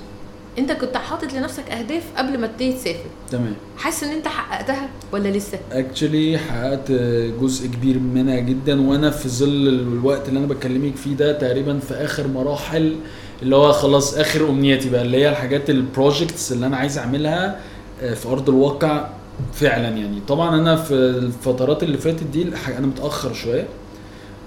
[0.58, 3.04] انت كنت حاطط لنفسك اهداف قبل ما تبتدي تسافر.
[3.30, 3.54] تمام.
[3.78, 6.92] حاسس ان انت حققتها ولا لسه؟ actually حققت
[7.40, 11.94] جزء كبير منها جدا وأنا في ظل الوقت اللي أنا بكلمك فيه ده تقريبا في
[11.94, 12.96] آخر مراحل
[13.42, 17.60] اللي هو خلاص آخر أمنياتي بقى اللي هي الحاجات ال projects اللي أنا عايز أعملها
[18.02, 19.08] آه، في أرض الواقع
[19.52, 20.20] فعلا يعني.
[20.28, 22.42] طبعا أنا في الفترات اللي فاتت دي
[22.78, 23.66] أنا متأخر شوية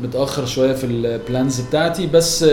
[0.01, 2.45] متأخر شوية في ال plans بتاعتي بس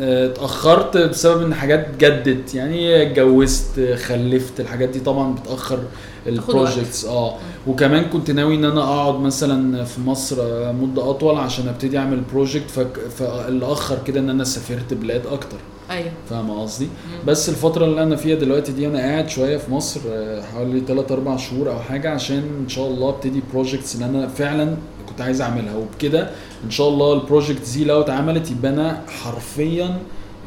[0.00, 5.78] اتأخرت بسبب إن حاجات جدت يعني اتجوزت خلفت الحاجات دي طبعا بتأخر
[6.26, 7.34] ال projects آه.
[7.66, 10.36] وكمان كنت ناوي إن أنا أقعد مثلا في مصر
[10.72, 12.70] مدة أطول عشان أبتدي أعمل project
[13.18, 15.56] فاللي أخر كده إن أنا سافرت بلاد أكتر.
[15.90, 16.10] أيوه.
[16.30, 16.88] فاهم قصدي؟
[17.26, 21.14] بس الفترة اللي أنا فيها دلوقتي دي أنا قاعد شوية في مصر آه، حوالي 3
[21.14, 24.76] 4 شهور أو حاجة عشان إن شاء الله أبتدي projects اللي أنا فعلا
[25.08, 25.76] كنت عايز أعملها.
[25.76, 26.30] وبكده
[26.66, 29.98] إن شاء الله ال project دي لو اتعملت يبقى أنا حرفيا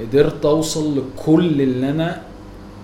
[0.02, 2.22] قدرت أوصل لكل اللي أنا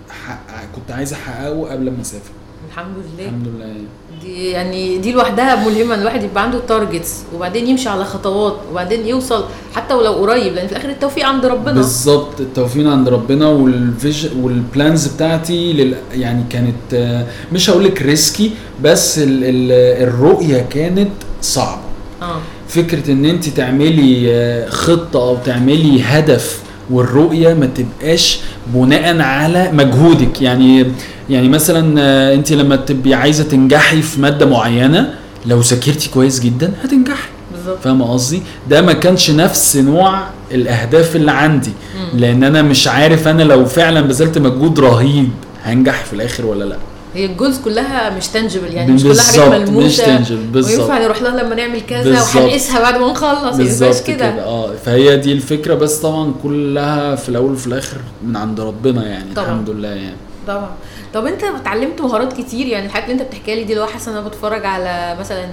[0.10, 2.32] حقق كنت عايز أحققه قبل ما أسافر.
[2.69, 3.26] الحمد لله.
[3.26, 3.74] الحمد لله.
[4.21, 9.45] دي يعني دي لوحدها ملهمة الواحد يبقى عنده targets وبعدين يمشي على خطوات وبعدين يوصل
[9.76, 11.74] حتى ولو قريب لأن في الآخر التوفيق عند ربنا.
[11.74, 15.95] بالظبط التوفيق عند ربنا والفيج وال plans بتاعتي لل...
[16.13, 18.52] يعني كانت آه، مش هقول لك ريسكي
[18.84, 19.43] بس ال...
[19.43, 19.71] ال...
[20.08, 21.82] الرؤية كانت صعبة.
[22.21, 22.39] آه.
[22.75, 26.59] فكرة إن أنت تعملي آه، خطة أو تعملي هدف
[26.89, 28.39] والرؤية ما تبقاش
[28.73, 30.41] بناء على مجهودك.
[30.41, 30.85] يعني
[31.29, 35.13] يعني مثلا آه، أنت لما تبقي عايزة تنجحي في مادة معينة
[35.45, 37.29] لو ذاكرتي كويس جدا هتنجحي.
[37.55, 37.81] بالظبط.
[37.83, 40.19] فاهم قصدي؟ ده ما كانش نفس نوع
[40.51, 41.71] الأهداف اللي عندي.
[42.13, 45.29] لأن أنا مش عارف أنا لو فعلا بذلت مجهود رهيب
[45.63, 46.77] هنجح في الآخر ولا لأ.
[47.15, 50.17] هي ال goals كلها مش tangible يعني مش كلها حاجات بالظبط، مش ملموسة.
[50.17, 50.80] tangible، بالظبط.
[50.80, 52.21] وينفع نروح لها لما نعمل كذا.
[52.21, 54.32] وهنقيسها بعد ما نخلص ينفعش بالظبط كده.
[54.32, 54.43] كده.
[54.43, 59.34] آه فهي دي الفكرة بس طبعا كلها في الأول وفي الآخر من عند ربنا يعني
[59.34, 59.45] طبعا.
[59.47, 60.15] الحمد لله يعني.
[60.47, 60.69] طبعا.
[61.13, 64.17] طب أنت اتعلمت مهارات كتير يعني الحاجات اللي أنت بتحكيها لي دي هو حاسة إن
[64.17, 65.45] أنا بتفرج على مثلا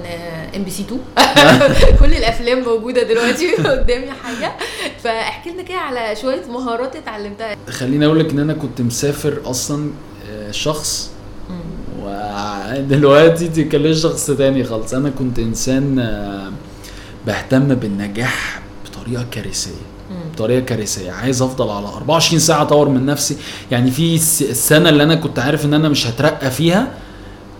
[0.56, 1.00] MBC 2
[2.00, 4.52] كل الأفلام موجودة دلوقتي قدامي حاجة.
[5.04, 7.56] فاحكي لنا كده على شوية مهارات اتعلمتها.
[7.70, 9.90] خليني أقول لك إن أنا كنت مسافر أصلا
[10.30, 11.10] آه، شخص
[12.04, 14.94] ودلوقتي تتكلم شخص تاني خالص.
[14.94, 16.50] أنا كنت إنسان آه،
[17.26, 19.70] بهتم بالنجاح بطريقة كارثية
[20.34, 21.10] بطريقة كارثية.
[21.10, 23.36] عايز أفضل على 24 ساعة أطور من نفسي.
[23.70, 26.88] يعني في الس- السنة اللي أنا كنت عارف إن أنا مش هترقى فيها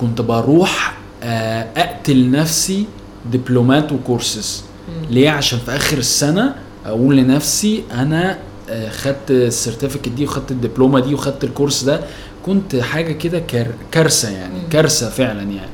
[0.00, 2.86] كنت بروح آه، أقتل نفسي
[3.32, 4.64] دبلومات وكورسز
[5.10, 6.54] ليه؟ عشان في آخر السنة
[6.86, 8.38] أقول لنفسي أنا
[8.70, 12.00] آه، خدت ال certificate دي وخدت الدبلومة دي وخدت ال course ده.
[12.46, 15.70] كنت حاجة كده كار- كارثة يعني كارثة فعلا يعني.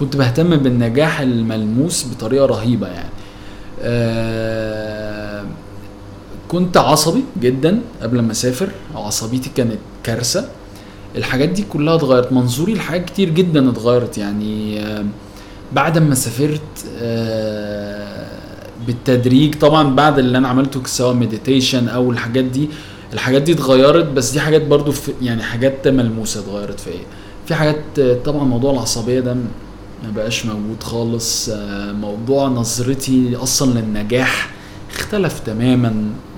[0.00, 3.08] كنت بهتم بالنجاح الملموس بطريقة رهيبة يعني.
[3.82, 5.44] آه
[6.48, 8.68] كنت عصبي جدا قبل ما أسافر.
[8.94, 10.48] عصبيتي كانت كارثة.
[11.16, 12.32] الحاجات دي كلها اتغيرت.
[12.32, 14.80] منظوري لحاجات كتير جدا اتغيرت يعني.
[14.80, 15.04] آه،
[15.72, 16.60] بعد ما سافرت
[16.98, 18.26] آه،
[18.86, 22.68] بالتدريج طبعا بعد اللي أنا عملته سواء مديتيشن أو الحاجات دي
[23.14, 27.00] الحاجات دي اتغيرت بس دي حاجات برضو في يعني حاجات ملموسة اتغيرت فيا
[27.46, 29.34] في حاجات طبعا موضوع العصبية ده
[30.04, 31.48] ما بقاش موجود خالص.
[31.48, 34.50] آه، موضوع نظرتي أصلا للنجاح
[34.94, 35.88] اختلف تماما.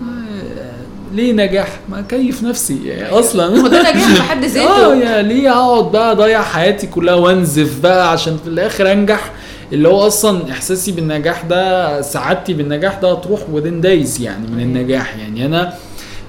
[0.03, 3.61] آه، ليه نجاح؟ ما كيف نفسي يعني أصلا.
[3.61, 4.87] هو ده نجاح في حد ذاته.
[4.93, 9.33] آه يا ليه أقعد بقى أضيع حياتي كلها وأنزف بقى عشان في الآخر أنجح؟
[9.73, 15.17] اللي هو أصلا إحساسي بالنجاح ده سعادتي بالنجاح ده هتروح within days يعني من النجاح.
[15.17, 15.75] يعني أنا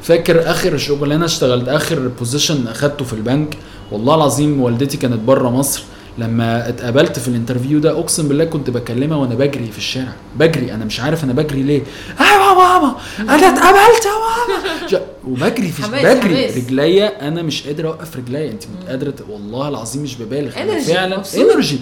[0.08, 3.58] فاكر آخر شغلانه اشتغلت آخر position أخدته في البنك؟
[3.92, 5.84] والله العظيم والدتي كانت بره مصر.
[6.18, 10.14] لما اتقابلت في ال interview ده أقسم بالله كنت بكلمها وأنا بجري في الشارع.
[10.40, 11.82] بجري أنا مش عارف أنا بجري ليه.
[12.20, 16.46] أيوه يا ماما أنا اتقابلت يا ماما وبجري في بجري.
[16.46, 18.52] رجليا أنا مش قادر أوقف رجليا.
[18.52, 20.62] أنت قادرة ت- والله العظيم مش ببالغ.
[20.62, 21.24] أنا فعلا.
[21.38, 21.80] energy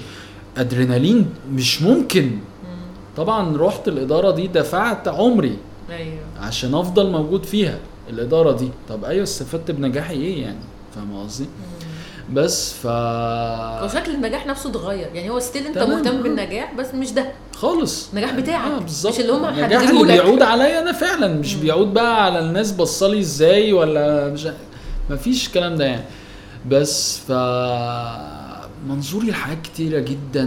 [0.57, 2.31] أدرينالين مش ممكن.
[3.17, 5.57] طبعا رحت الإدارة دي دفعت عمري
[5.89, 6.13] أيوه.
[6.41, 7.77] عشان أفضل موجود فيها.
[8.09, 8.69] الإدارة دي.
[8.89, 10.57] طب أيوه استفدت بنجاحي إيه يعني؟
[10.95, 11.45] فاهم قصدي؟
[12.33, 15.07] بس ف هو شكل النجاح نفسه اتغير.
[15.13, 16.21] يعني هو ستيل أنت مهتم آه.
[16.21, 17.31] بالنجاح بس مش ده.
[17.55, 18.09] خالص.
[18.13, 19.13] النجاح بتاعك، آه بالظبط.
[19.13, 20.03] مش اللي هم النجاح اللي.
[20.13, 21.27] بيعود عليا أنا فعلا.
[21.27, 24.47] مش بيعود بقى على الناس بصلي إزاي ولا مش
[25.09, 26.05] مفيش الكلام ده يعني.
[26.69, 27.31] بس ف
[28.89, 30.45] منظوري لحاجات كتيرة جدا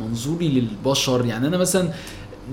[0.00, 1.24] منظوري للبشر.
[1.26, 1.88] يعني أنا مثلا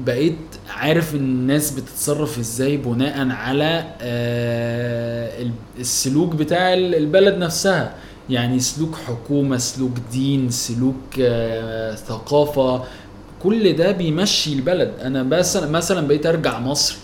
[0.05, 0.35] بقيت
[0.69, 7.93] عارف الناس بتتصرف إزاي بناء على آه، ال- السلوك بتاع ال- البلد نفسها.
[8.29, 12.83] يعني سلوك حكومة سلوك دين سلوك آه، ثقافة
[13.43, 14.91] كل ده بيمشي البلد.
[15.01, 16.95] أنا بس مثلا بقيت أرجع مصر.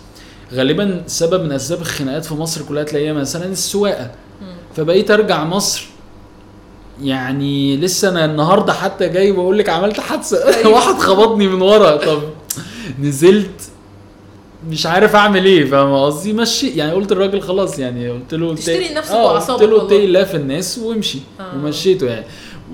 [0.54, 4.12] غالبا سبب من أسباب الخناقات في مصر كلها تلاقيها مثلا السواقة.
[4.76, 5.86] فبقيت أرجع مصر.
[7.02, 10.48] يعني لسه أنا النهارده حتى جاي بقول لك عملت حادثة.
[10.56, 10.68] أيوة.
[10.76, 11.98] واحد خبطني من ورا.
[11.98, 12.22] طب
[13.02, 13.70] نزلت
[14.70, 18.94] مش عارف اعمل إيه فاهم قصدي؟ مشي يعني قلت الراجل خلاص يعني قلت له تشتري
[18.94, 19.62] نفسك آه، قلت
[19.94, 21.56] له الله في الناس وامشي آه.
[21.56, 22.26] ومشيته يعني.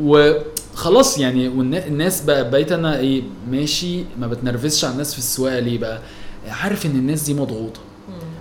[0.01, 5.77] وخلاص يعني والناس بقى بقيت أنا إيه ماشي ما بتنرفزش على الناس في السواقة ليه
[5.77, 5.99] بقى؟
[6.47, 7.79] عارف إن الناس دي مضغوطة.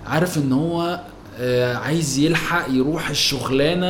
[0.05, 0.99] عارف إن هو
[1.75, 3.87] عايز يلحق يروح الشغلانة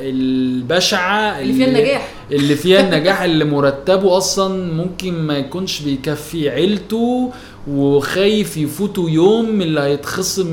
[0.00, 2.08] البشعة اللي فيها النجاح.
[2.32, 7.32] اللي فيها النجاح اللي مرتبه أصلا ممكن ما يكونش بيكفي عيلته
[7.68, 10.46] وخايف يفوتوا يوم من اللي هيتخصم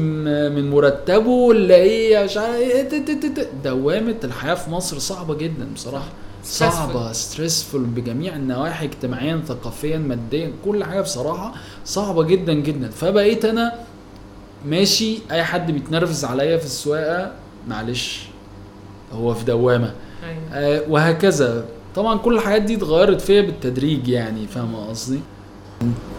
[0.55, 6.07] من مرتبه اللي إيه مش ت- ت- ت- دوامة الحياة في مصر صعبة جدا بصراحة.
[6.43, 11.53] صعبة ستريسفول بجميع النواحي اجتماعيا ثقافيا ماديا كل حاجة بصراحة
[11.85, 12.89] صعبة جدا جدا.
[12.89, 13.73] فبقيت أنا
[14.65, 17.31] ماشي أي حد بيتنرفز عليا في السواقة
[17.67, 18.19] معلش
[19.13, 19.91] هو في دوامة.
[20.23, 20.77] أيوه.
[20.77, 21.65] آه، وهكذا.
[21.95, 25.19] طبعا كل الحاجات دي اتغيرت فيا بالتدريج يعني فاهم قصدي؟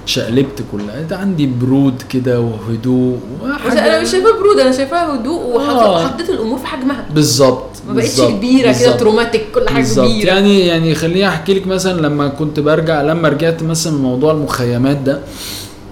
[0.07, 1.03] شقلبت كلها.
[1.03, 3.19] ده عندي برود كده وهدوء
[3.67, 5.95] بس أنا مش شايفاها برود أنا شايفاها هدوء آه.
[6.05, 8.97] وحطيت الأمور في حجمها بالظبط ما بقتش كبيرة كده.
[8.97, 10.09] traumatic كل حاجة بالظبط.
[10.11, 10.27] كبيرة.
[10.33, 14.97] يعني يعني خليني أحكي لك مثلا لما كنت برجع لما رجعت مثلا من موضوع المخيمات
[14.97, 15.21] ده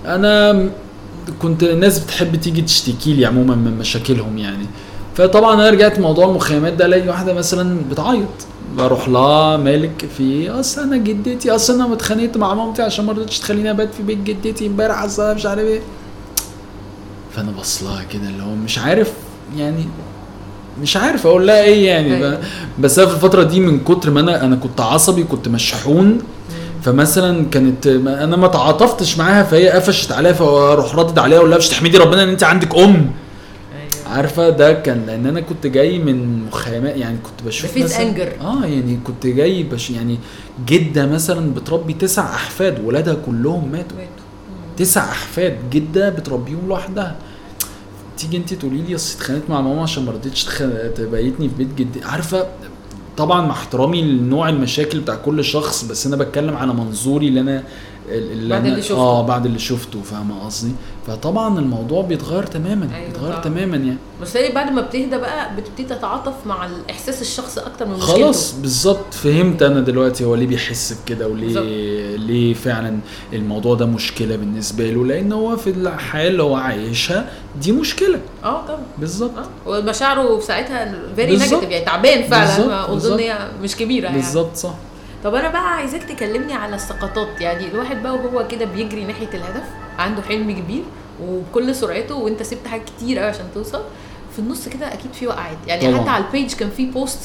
[0.06, 0.68] أنا
[1.42, 4.66] كنت الناس بتحب تيجي تشتكي لي عموما من مشاكلهم يعني.
[5.14, 8.28] فطبعا أنا رجعت موضوع المخيمات ده ألاقي واحدة مثلا بتعيط.
[8.76, 13.38] بروح لها مالك في؟ أصل أنا جدتي أصل أنا اتخانقت مع مامتي عشان ما رضتش
[13.38, 15.80] تخليني أبات في بيت جدتي امبارح أصل مش عارف إيه.
[17.36, 19.12] فأنا بص لها كده اللي هو مش عارف
[19.56, 19.84] يعني
[20.82, 22.16] مش عارف أقول لها إيه يعني.
[22.16, 22.38] أيوة.
[22.78, 26.18] بس أنا في الفترة دي من كتر ما أنا أنا كنت عصبي كنت مشحون.
[26.82, 31.68] فمثلا كانت ما- أنا ما تعاطفتش معاها فهي قفشت عليا فأروح ردد عليها لها مش
[31.68, 32.84] تحمدي ربنا إن أنت عندك أم.
[32.84, 34.16] أيوه.
[34.16, 38.42] عارفة؟ ده كان لأن أنا كنت جاي من مخيمات يعني كنت بشوف مثلا anger.
[38.42, 40.18] آه يعني كنت جاي بش يعني
[40.66, 43.96] جدة مثلا بتربي تسع أحفاد ولادها كلهم ماتوا.
[44.76, 47.16] تسع أحفاد جدة بتربيهم لوحدها.
[48.18, 51.74] تيجي أنت تقولي لي اصل اتخانقت مع ماما عشان ما رضيتش تخ- تبيتني في بيت
[51.76, 52.04] جدي.
[52.04, 52.46] عارفة؟
[53.18, 57.64] طبعا مع احترامي لنوع المشاكل بتاع كل شخص بس أنا بتكلم على منظوري اللي أنا
[58.10, 58.96] اللي بعد اللي شفته.
[58.96, 60.72] آه بعد اللي شفته فاهمة قصدي؟
[61.06, 63.42] فطبعا الموضوع بيتغير تماما أيوة بيتغير طبعاً.
[63.44, 63.96] تماما يعني.
[64.22, 68.12] بس هي بعد ما بتهدى بقى بتبتدي تتعاطف مع الإحساس الشخص أكتر من مشكلته.
[68.12, 69.14] خلاص بالظبط.
[69.14, 71.60] فهمت أنا دلوقتي هو ليه بيحس بكده وليه.
[72.16, 72.98] ليه فعلا
[73.32, 77.30] الموضوع ده مشكلة بالنسبة له؟ لأن هو في الحياة اللي هو عايشها
[77.62, 78.20] دي مشكلة.
[78.44, 78.80] آه طبعا.
[78.98, 79.32] بالظبط.
[79.38, 82.92] آه ومشاعره في ساعتها very negative يعني تعبان فعلا.
[82.92, 83.18] أظن.
[83.18, 84.16] هي مش كبيرة يعني.
[84.16, 84.74] بالظبط صح.
[85.24, 87.40] طب أنا بقى عايزاك تكلمني على السقطات.
[87.40, 89.64] يعني الواحد بقى وهو كده بيجري ناحية الهدف
[89.98, 90.82] عنده حلم كبير
[91.22, 93.80] وبكل سرعته وأنت سبت حاجات كتير قوي عشان توصل
[94.32, 95.56] في النص كده أكيد في وقعات.
[95.66, 96.00] يعني طبعاً.
[96.00, 97.18] حتى على ال page كان في post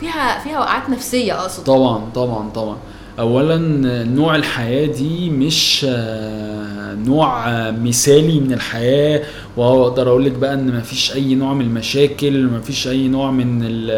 [0.00, 1.64] فيها فيها وقعات نفسية أقصد.
[1.64, 2.76] طبعا طبعا طبعا.
[3.18, 3.56] اولا
[4.04, 9.22] نوع الحياة دي مش آه، نوع آه، مثالي من الحياة.
[9.56, 13.90] وأقدر أقول لك بقى إن مفيش أي نوع من المشاكل مفيش أي نوع من ال-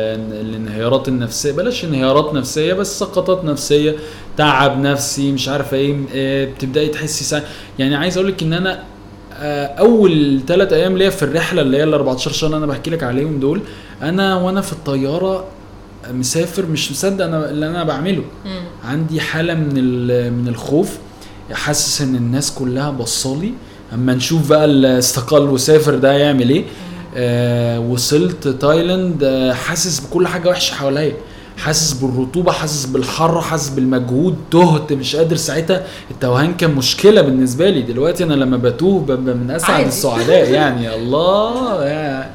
[0.48, 1.52] الانهيارات النفسية.
[1.52, 3.94] بلاش انهيارات نفسية بس سقطات نفسية
[4.36, 7.42] تعب نفسي مش عارفة إيه آه، بتبدأي تحسي سا...
[7.78, 8.82] يعني عايز أقول لك إن أنا
[9.78, 13.02] أول ثلاث أيام ليا في الرحلة اللي هي ال 14 شهر اللي أنا بحكي لك
[13.02, 13.60] عليهم دول
[14.02, 15.44] أنا وأنا في الطيارة
[16.12, 18.22] مسافر مش مصدق أنا اللي أنا بعمله.
[18.44, 18.62] مم.
[18.84, 19.74] عندي حالة من
[20.32, 20.90] من الخوف
[21.52, 23.52] حاسس إن الناس كلها بصالي
[23.94, 26.64] أما نشوف بقى اللي استقل وسافر ده هيعمل إيه.
[27.16, 31.12] آه وصلت تايلاند آه حاسس بكل حاجة وحشة حواليا.
[31.56, 35.86] حاسس بالرطوبة حاسس بالحر حاسس بالمجهود تهت مش قادر ساعتها.
[36.10, 37.82] التوهان كان مشكلة بالنسبة لي.
[37.82, 39.86] دلوقتي أنا لما بتوه ببقى من أسعد.
[39.86, 40.94] السعداء يعني.
[40.96, 42.33] الله يا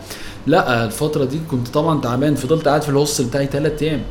[0.50, 4.02] لا الفترة دي كنت طبعا تعبان فضلت قاعد في الهوستل بتاعي ثلاث أيام.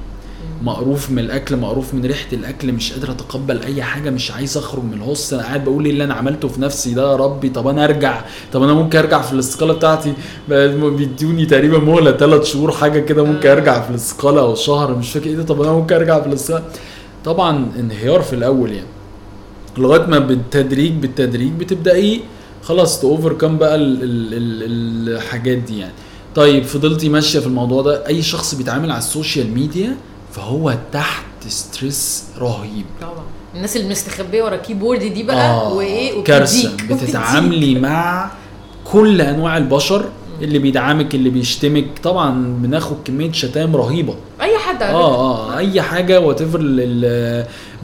[0.62, 4.84] مقروف من الأكل مقروف من ريحة الأكل مش قادر أتقبل أي حاجة مش عايز أخرج
[4.84, 5.36] من الهوستل.
[5.36, 8.20] أنا قاعد بقول إيه اللي أنا عملته في نفسي ده؟ يا ربي طب أنا أرجع؟
[8.52, 10.12] طب أنا ممكن أرجع في الاستقاله بتاعتي؟
[10.48, 13.48] بيدوني تقريبا مهلة ثلاث شهور حاجة كده ممكن.
[13.48, 15.42] أرجع في الاستقاله أو شهر مش فاكر إيه ده.
[15.42, 16.64] طب أنا ممكن أرجع في الاستقاله
[17.24, 18.88] طبعا انهيار في الأول يعني.
[19.78, 22.20] لغاية ما بالتدريج بالتدريج بتبدأ إيه؟
[22.62, 25.92] خلاص تاوفركم بقى ال ال ال الحاجات دي يعني.
[26.34, 28.06] طيب فضلتي ماشية في الموضوع ده.
[28.06, 29.96] أي شخص بيتعامل على ال social media
[30.32, 32.84] فهو تحت stress رهيب.
[33.00, 33.24] طبعا.
[33.54, 36.76] الناس اللي مستخبية ورا ال keyboard دي بقى وإيه؟ كارثة.
[36.90, 38.30] بتتعاملي مع
[38.84, 40.04] كل أنواع البشر
[40.42, 41.84] اللي بيدعمك اللي بيشتمك.
[42.02, 44.14] طبعا بناخد كمية شتائم رهيبة.
[44.40, 44.86] أي حد آه.
[44.94, 46.42] آه أي حاجة وات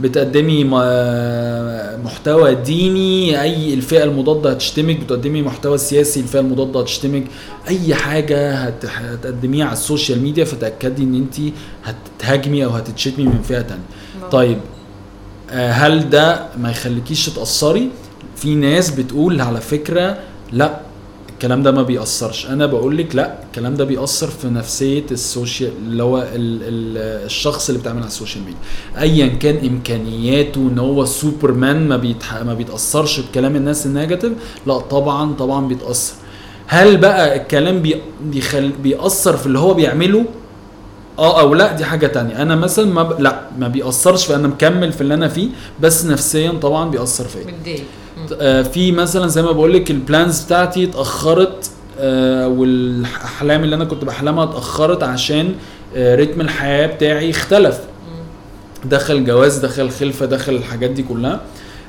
[0.01, 0.65] بتقدمي
[2.05, 7.25] محتوى ديني أي الفئة المضادة هتشتمك بتقدمي محتوى سياسي الفئة المضادة هتشتمك.
[7.69, 11.35] أي حاجة هت- هتقدميها على ال social media فتأكدي إن انت
[11.85, 14.31] هتتهاجمي أو هتتشتمي من فئة نعم.
[14.31, 14.59] طيب
[15.51, 17.89] آه، هل ده ما يخليكيش تتأثري؟
[18.37, 20.19] في ناس بتقول على فكرة
[20.53, 20.81] لا.
[21.45, 22.47] الكلام ده ما بيأثرش.
[22.47, 26.97] أنا بقول لك لا الكلام ده بيأثر في نفسية ال social اللي هو ال ال
[27.25, 28.59] الشخص اللي بيتعامل على ال social media.
[28.99, 32.43] ايا كان إمكانياته إن هو سوبرمان ما بيتح...
[32.43, 34.33] ما بيتأثرش بكلام الناس ال negative
[34.67, 36.15] لا طبعا طبعا بيتأثر.
[36.67, 37.97] هل بقى الكلام بي...
[38.23, 38.71] بيخل...
[38.83, 40.25] بيأثر في اللي هو بيعمله؟
[41.19, 42.43] آه أو لا دي حاجة تانية.
[42.43, 43.21] أنا مثلا ما ب...
[43.21, 45.49] لا ما بيأثرش فانا مكمل في اللي أنا فيه
[45.81, 47.45] بس نفسيا طبعا بيأثر فيا.
[48.73, 54.05] في مثلا زي ما بقول لك ال plans بتاعتي اتأخرت آه، والأحلام اللي أنا كنت
[54.05, 55.55] بحلمها اتأخرت عشان
[55.97, 57.81] آه، رتم الحياة بتاعي اختلف.
[58.85, 61.41] دخل جواز دخل خلفة دخل الحاجات دي كلها.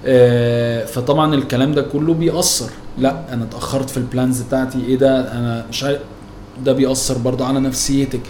[0.05, 2.69] آه، فطبعا الكلام ده كله بيأثر.
[2.97, 4.77] لا أنا اتأخرت في ال plans بتاعتي.
[4.87, 5.99] إيه ده؟ أنا مش عارف
[6.65, 8.21] ده بيأثر برضه على نفسيتك.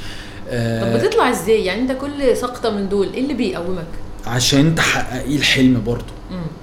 [0.49, 3.87] آه، طب بتطلع إزاي؟ يعني أنت كل سقطه من دول إيه اللي بيقومك؟
[4.27, 6.14] عشان تحققي الحلم برضه.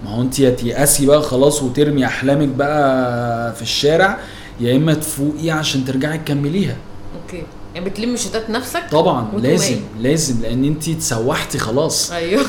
[0.05, 4.19] ما هو انت يا تيأسي بقى خلاص وترمي احلامك بقى في الشارع
[4.61, 6.77] يا اما تفوقي عشان ترجعي تكمليها.
[7.23, 7.43] okay.
[7.75, 9.85] يعني بتلم شتات نفسك طبعا لازم قايم.
[10.01, 12.11] لازم لأن انت اتسوحتي خلاص.
[12.11, 12.43] أيوه.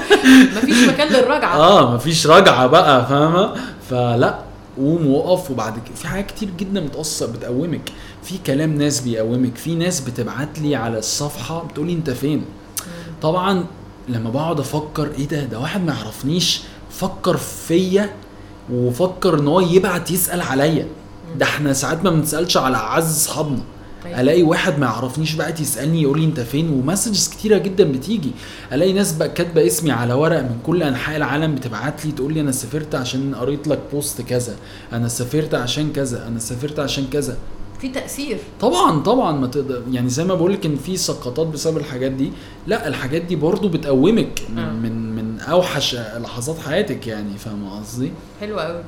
[0.56, 1.56] مفيش مكان للرجعة.
[1.56, 3.54] آه مفيش رجعة بقى فاهمة؟
[3.90, 4.38] فلا
[4.76, 7.92] قوم وقف وبعد كده في حاجات كتير جدا بتأثر بتقومك.
[8.22, 12.44] في كلام ناس بيقومك في ناس بتبعت لي على الصفحة بتقولي انت فين.
[13.22, 13.64] طبعا
[14.08, 16.60] لما بقعد أفكر إيه ده؟ ده واحد ما يعرفنيش.
[16.90, 18.10] فكر فيا
[18.72, 20.86] وفكر ان هو يبعت يسأل عليا.
[21.38, 23.60] ده إحنا ساعات ما بنسألش على أعز أصحابنا.
[24.06, 24.20] أيوة.
[24.20, 28.30] ألاقي واحد ما يعرفنيش بقى يسألني يقول لي أنت فين؟ ومسجز كتيرة جدا بتيجي.
[28.72, 32.40] ألاقي ناس بقى كاتبة اسمي على ورق من كل أنحاء العالم بتبعت لي تقول لي
[32.40, 34.56] أنا سافرت عشان قريت لك بوست كذا.
[34.92, 36.26] أنا سافرت عشان كذا.
[36.28, 37.36] أنا سافرت عشان كذا.
[37.80, 41.76] في تأثير طبعا طبعا ما تقدر يعني زي ما بقول لك إن في سقطات بسبب
[41.76, 42.32] الحاجات دي
[42.66, 44.52] لا الحاجات دي برضو بتقومك آه.
[44.52, 48.82] من من, من أوحش لحظات حياتك يعني فاهمة قصدي حلو قوي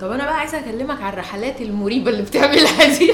[0.00, 3.12] طب أنا بقى عايزة أكلمك عن الرحلات المريبة اللي بتعملها دي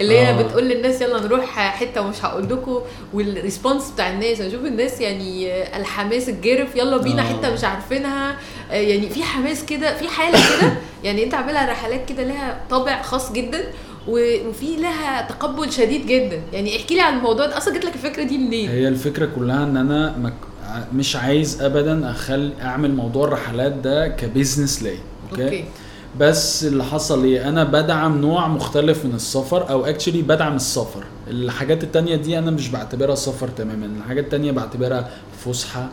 [0.00, 0.42] اللي هي آه.
[0.42, 2.80] بتقول للناس يلا نروح حتة ومش هقول لكم
[3.14, 7.24] وال response بتاع الناس أشوف الناس يعني الحماس الجارف يلا بينا آه.
[7.24, 8.36] حتة مش عارفينها
[8.70, 10.72] آه، يعني في حماس كده في حالة كده
[11.04, 13.64] يعني انت عاملها رحلات كده لها طابع خاص جدا
[14.08, 16.42] وفي لها تقبل شديد جدا.
[16.52, 17.58] يعني احكي لي عن الموضوع ده.
[17.58, 20.34] أصلا جت لك الفكرة دي منين؟ هي الفكرة كلها إن أنا مك...
[20.94, 24.98] مش عايز ابدا اخل أعمل موضوع الرحلات ده ك business ليا
[25.30, 25.64] okay, okay.
[26.20, 31.04] بس اللي حصل إيه؟ أنا بدعم نوع مختلف من السفر أو actually بدعم السفر.
[31.30, 33.86] الحاجات التانية دي أنا مش بعتبرها سفر تماما.
[33.86, 35.10] الحاجات التانية بعتبرها
[35.44, 35.88] فسحة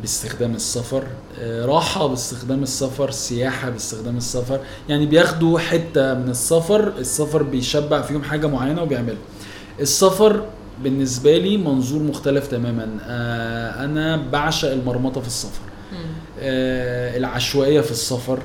[0.00, 1.04] باستخدام السفر
[1.40, 4.60] آه، راحة باستخدام السفر سياحة باستخدام السفر.
[4.88, 9.18] يعني بياخدوا حتة من السفر السفر بيشبع فيهم حاجة معينة وبيعملها
[9.80, 10.44] السفر
[10.84, 12.98] بالنسبة لي منظور مختلف تماما.
[13.02, 15.60] آه، أنا بعشق المرمطة في السفر.
[16.40, 18.38] آه، العشوائية في السفر.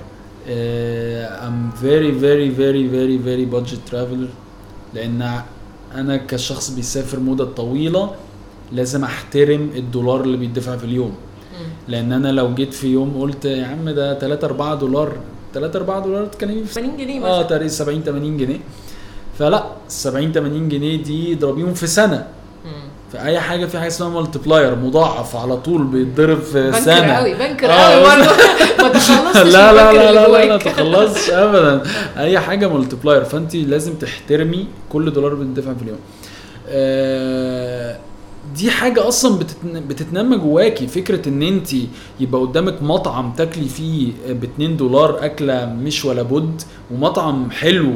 [0.46, 4.30] I'm very very very very very budget traveler.
[4.94, 5.42] لأن
[5.96, 8.12] أنا كشخص بيسافر مدة طويلة
[8.72, 11.16] لازم أحترم الدولار اللي بيدفع في اليوم.
[11.88, 15.12] لأن أنا لو جيت في يوم قلت يا عم ده 3 4 دولار
[15.54, 17.42] 3 4 دولار تتكلمي في 80 جنيه آه مثلا.
[17.44, 18.60] تقريبا 70 80 جنيه.
[19.40, 22.28] فلا 70 80 جنيه دي اضربيهم في سنة.
[23.14, 27.14] فاي حاجة في حاجة اسمها multiplier مضاعف على طول بيتضرب في بنكر سنة.
[27.14, 28.32] قوي بنكر آه، قوي برضه.
[28.84, 31.84] ما تخلصش لا لا لا لا لا لا تخلصش ابدا.
[32.18, 36.00] أي حاجة ملتبلاير فانت لازم تحترمي كل دولار بيندفع في اليوم.
[36.70, 37.98] آه،
[38.54, 41.70] دي حاجة أصلا بتتن- بتتنمى جواكي فكرة إن انت
[42.20, 47.94] يبقى قدامك مطعم تاكلي فيه ب 2 دولار أكلة مش ولا بد ومطعم حلو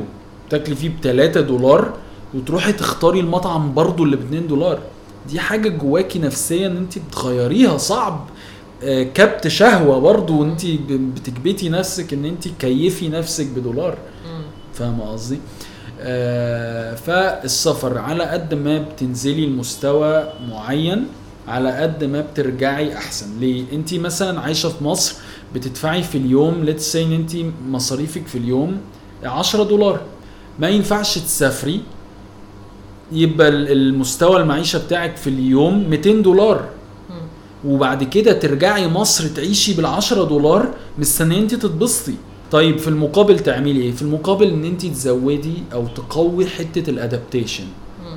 [0.50, 1.94] تاكلي فيه ب 3 دولار
[2.34, 4.80] وتروحي تختاري المطعم برضو اللي ب 2 دولار.
[5.30, 8.26] دي حاجة جواكي نفسيا إن انت تغيريها صعب.
[8.84, 13.98] آه، كبت شهوة برضو وانت بتكبتي نفسك إن انت كيفي نفسك بدولار.
[14.74, 15.38] فاهمة قصدي؟
[16.96, 21.08] فالسفر على قد ما بتنزلي لمستوى معين
[21.48, 23.40] على قد ما بترجعي أحسن.
[23.40, 25.16] ليه؟ انت مثلا عايشة في مصر
[25.56, 27.32] بتدفعي في اليوم ليتس إن انت
[27.68, 28.78] مصاريفك في اليوم
[29.24, 30.02] 10 دولار.
[30.60, 31.82] ما ينفعش تسافري
[33.12, 36.66] يبقى ال- المستوى المعيشة بتاعك في اليوم 200 دولار.
[37.66, 42.14] وبعد كده ترجعي مصر تعيشي بال10 دولار مستنية انت تتبسطي.
[42.52, 47.64] طيب في المقابل تعملي إيه؟ في المقابل إن انت تزودي أو تقوي حتة الادابتيشن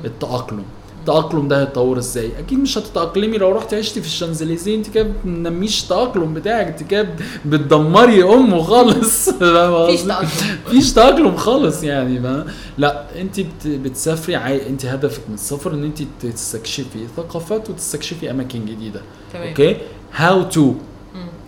[0.05, 0.63] التأقلم.
[0.99, 5.83] التاقلم ده هيتطور إزاي؟ أكيد مش هتتأقلمي لو رحتي عشتي في الشانزليزيه انت كده بتنميش
[5.83, 7.07] التأقلم بتاعك انت كده
[7.45, 9.29] بتدمري أمه خالص.
[9.41, 10.29] مفيش؟ تأقلم.
[10.67, 12.45] مفيش تأقلم خالص يعني ما
[12.77, 14.69] لا انت بت بتسافري عاي...
[14.69, 19.01] انت هدفك من السفر إن انت تستكشفي ثقافات وتستكشفي أماكن جديدة.
[19.33, 19.47] تمام.
[19.47, 19.77] okay?
[20.15, 20.73] How to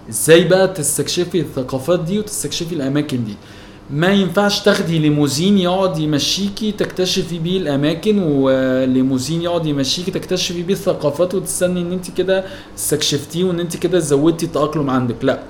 [0.10, 3.34] إزاي بقى تستكشفي الثقافات دي وتستكشفي الأماكن دي؟
[3.90, 11.36] ما ينفعش تاخدي ليموزين يقعد يمشيكي تكتشفي بيه الأماكن وليموزين يقعد يمشيكي تكتشفي بيه الثقافات
[11.36, 12.46] وتستني إن أنت كده
[12.78, 15.16] استكشفتيه وإن أنت كده زودتي التأقلم عندك.
[15.22, 15.44] لا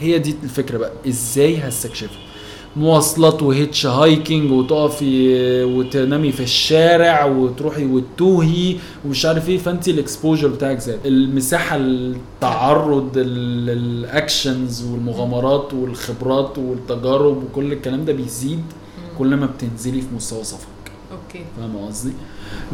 [0.00, 0.92] هي دي الفكرة بقى.
[1.08, 2.16] إزاي هستكشفه؟
[2.76, 9.58] مواصلات و hitchhiking وتقفي وتنامي في الشارع وتروحي وتتوهي ومش عارف إيه.
[9.58, 10.98] فانت ال exposure بتاعك زاد.
[11.06, 18.62] المساحة التعرض ال- actions والمغامرات والخبرات والتجارب وكل الكلام ده بيزيد
[19.18, 20.66] كل ما بتنزلي في مستوى سفرك
[21.12, 21.44] أوكي.
[21.56, 22.12] فاهم قصدي؟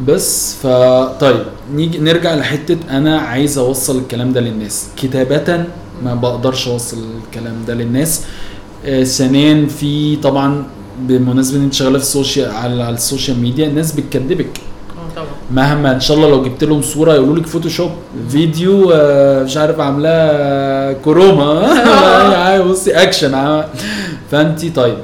[0.07, 4.87] بس فطيب نيجي نرجع لحتة أنا عايز أوصل الكلام ده للناس.
[4.97, 5.65] كتابة
[6.03, 8.25] ما بقدرش أوصل الكلام ده للناس.
[9.03, 10.63] ثانيا في طبعا
[10.99, 14.59] بمناسبة إن أنت شغالة في ال social على ال social media الناس بتكذبك.
[14.97, 15.27] آه طبعا.
[15.51, 17.91] مهما إن شاء الله لو جبت لهم صورة يقولوا لك فوتوشوب
[18.29, 21.67] فيديو آه، مش عارف عاملاه chroma
[22.33, 23.63] يعني بصي اكشن
[24.31, 24.97] فانت طيب.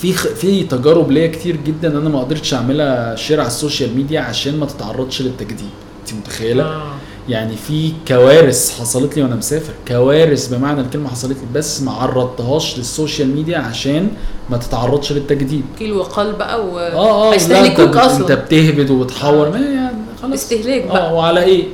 [0.00, 0.12] في.
[0.12, 4.56] في تجارب ليا كتير جدا أنا ما قدرتش أعملها share على ال social media عشان
[4.58, 6.92] ما تتعرضش للتكذيب انت متخيلة؟ آه.
[7.30, 9.72] يعني في كوارث حصلت لي وأنا مسافر.
[9.88, 14.08] كوارث بمعنى الكلمة حصلت لي بس ما عرضتهاش لل social media عشان
[14.50, 15.64] ما تتعرضش للتكذيب.
[15.78, 18.34] كيلو وقال بقى و آه آه انت, هيستهلكوك أنت أصلا.
[18.34, 20.32] بتهبد وبتحور ما يعني خلاص.
[20.34, 21.64] استهلاك آه بقى وعلى إيه؟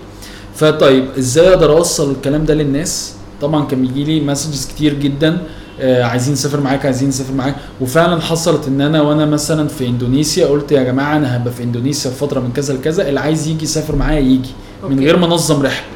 [0.55, 5.39] فطيب إزاي أقدر أوصل الكلام ده للناس؟ طبعا كان بيجي لي messages كتير جدا.
[5.81, 7.55] آه عايزين نسافر معاك عايزين نسافر معاك.
[7.81, 12.11] وفعلا حصلت إن أنا وأنا مثلا في إندونيسيا قلت يا جماعة أنا هبقى في إندونيسيا
[12.11, 14.51] في فترة من كذا لكذا اللي عايز يجي يسافر معايا يجي.
[14.85, 15.05] من أوكي.
[15.05, 15.87] غير ما انظم رحلة.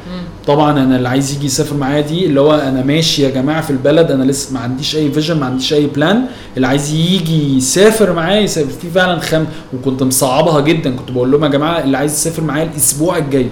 [0.47, 3.69] طبعا أنا اللي عايز يجي يسافر معايا دي اللي هو أنا ماشي يا جماعة في
[3.69, 8.13] البلد أنا لسه ما عنديش أي vision ما عنديش أي plan اللي عايز يجي يسافر
[8.13, 8.71] معايا يسافر.
[8.81, 10.95] في فعلا خمسة وكنت مصعبها جدا.
[10.95, 13.49] كنت بقول لهم يا جماعة اللي عايز يسافر معايا الأسبوع الجاي.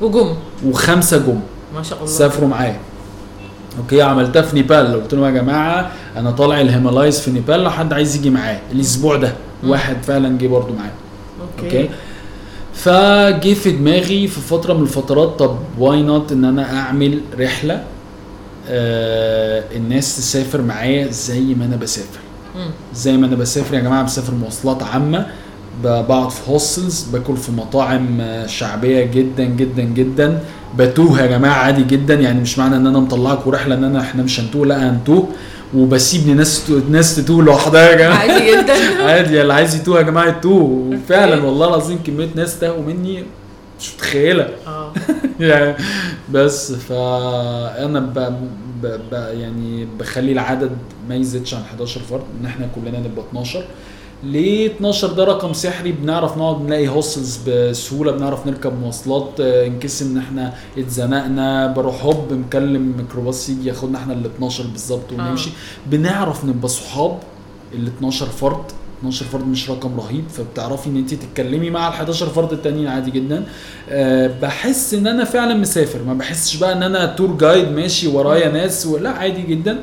[0.00, 0.34] وجم.
[0.66, 1.40] وخمسة جم.
[1.74, 2.10] ما شاء الله.
[2.10, 2.76] سافروا معايا.
[3.78, 4.94] okay عملتها في نيبال.
[5.02, 9.16] قلت لهم يا جماعة أنا طالع الهيمالايز في نيبال لو حد عايز يجي معايا الأسبوع
[9.16, 9.32] ده.
[9.66, 10.92] واحد فعلا جه برضو معايا.
[11.40, 11.90] okay, okay؟
[12.78, 17.82] فجه في دماغي في فترة من الفترات طب why not إن أنا أعمل رحلة
[18.68, 22.18] آه الناس تسافر معايا زي ما أنا بسافر.
[22.94, 25.26] زي ما أنا بسافر يا جماعة بسافر مواصلات عامة
[25.84, 30.40] بقعد في هوستلز باكل في مطاعم آه، شعبية جدا جدا جدا.
[30.78, 34.22] بتوه يا جماعة عادي جدا يعني مش معنى إن أنا مطلعكم رحلة إن أنا إحنا
[34.22, 35.28] مش هنتوه لأ هنتوه.
[35.74, 38.16] وبسيب ناس ناس تتوه لوحدها يا جماعة.
[38.16, 38.74] عادي جدا.
[39.08, 40.62] عادي اللي عايز يتوه يا جماعة يتوه.
[40.62, 41.44] وفعلا.
[41.44, 43.24] والله العظيم كمية ناس تاهوا مني
[43.80, 44.48] مش متخيلة.
[44.66, 44.92] آه.
[45.40, 45.76] يعني
[46.32, 48.14] بس فانا ب...
[48.82, 48.86] ب...
[49.10, 49.12] ب...
[49.12, 50.70] يعني بخلي العدد
[51.08, 53.64] ما يزيدش عن 11 فرد إن إحنا كلنا نبقى 12
[54.24, 59.78] ليه 12 ده رقم سحري بنعرف نقعد نلاقي hostels بسهولة بنعرف نركب مواصلات آه، in
[59.78, 65.50] case إن إحنا اتزنقنا بروح هوب مكلم ميكروباص يجي ياخدنا إحنا ال 12 بالظبط ونمشي.
[65.86, 67.18] بنعرف نبقى صحاب
[67.74, 68.62] ال 12 فرد
[68.98, 73.10] 12 فرد مش رقم رهيب فبتعرفي إن انت تتكلمي مع ال 11 فرد التانيين عادي
[73.10, 73.44] جدا.
[73.90, 78.48] أه بحس إن أنا فعلا مسافر ما بحسش بقى إن أنا تور جايد ماشي ورايا
[78.52, 79.78] ناس ولا عادي جدا.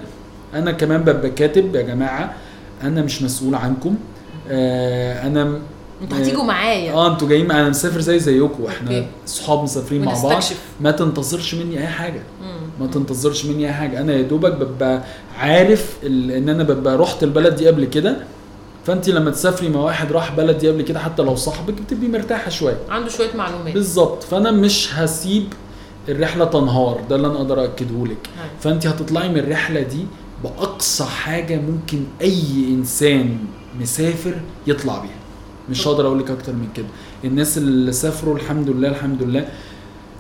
[0.53, 2.33] أنا كمان ببقى كاتب يا جماعة
[2.83, 3.95] أنا مش مسؤول عنكم.
[4.49, 5.59] أه أنا
[6.01, 6.93] أنتوا هتيجوا معايا.
[6.93, 8.65] آه أنتوا جايين أنا مسافر زي زيكم.
[8.65, 9.05] إحنا.
[9.25, 10.43] صحاب مسافرين مع بعض.
[10.81, 12.21] ما تنتظرش مني أي حاجة.
[12.79, 14.01] ما تنتظرش مني أي حاجة.
[14.01, 15.03] أنا يا دوبك ببقى
[15.37, 18.17] عارف إن أنا ببقى رحت البلد دي قبل كده.
[18.85, 22.49] فانت لما تسافري مع واحد راح بلد دي قبل كده حتى لو صاحبك بتبقي مرتاحة
[22.49, 22.77] شوية.
[22.89, 23.73] عنده شوية معلومات.
[23.73, 24.23] بالظبط.
[24.23, 25.53] فأنا مش هسيب
[26.09, 27.01] الرحلة تنهار.
[27.09, 28.29] ده اللي أنا أقدر أأكده لك.
[28.59, 30.05] فانت هتطلعي من الرحلة دي
[30.43, 33.37] بأقصى حاجة ممكن أي إنسان
[33.79, 34.33] مسافر
[34.67, 35.11] يطلع بيها.
[35.69, 36.85] مش هقدر أقول لك أكتر من كده.
[37.25, 39.47] الناس اللي سافروا الحمد لله الحمد لله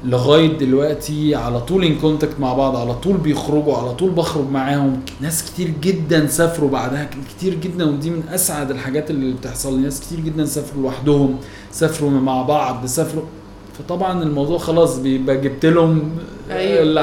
[0.05, 5.01] لغاية دلوقتي على طول in contact مع بعض على طول بيخرجوا على طول بخرج معاهم.
[5.21, 9.81] ناس كتير جدا سافروا بعدها كتير جدا ودي من أسعد الحاجات اللي بتحصل لي.
[9.83, 11.35] ناس كتير جدا سافروا لوحدهم
[11.71, 13.23] سافروا مع بعض سافروا.
[13.79, 16.11] فطبعا الموضوع خلاص بيبقى جبت لهم
[16.51, 16.81] أيوة.
[16.81, 17.01] اللي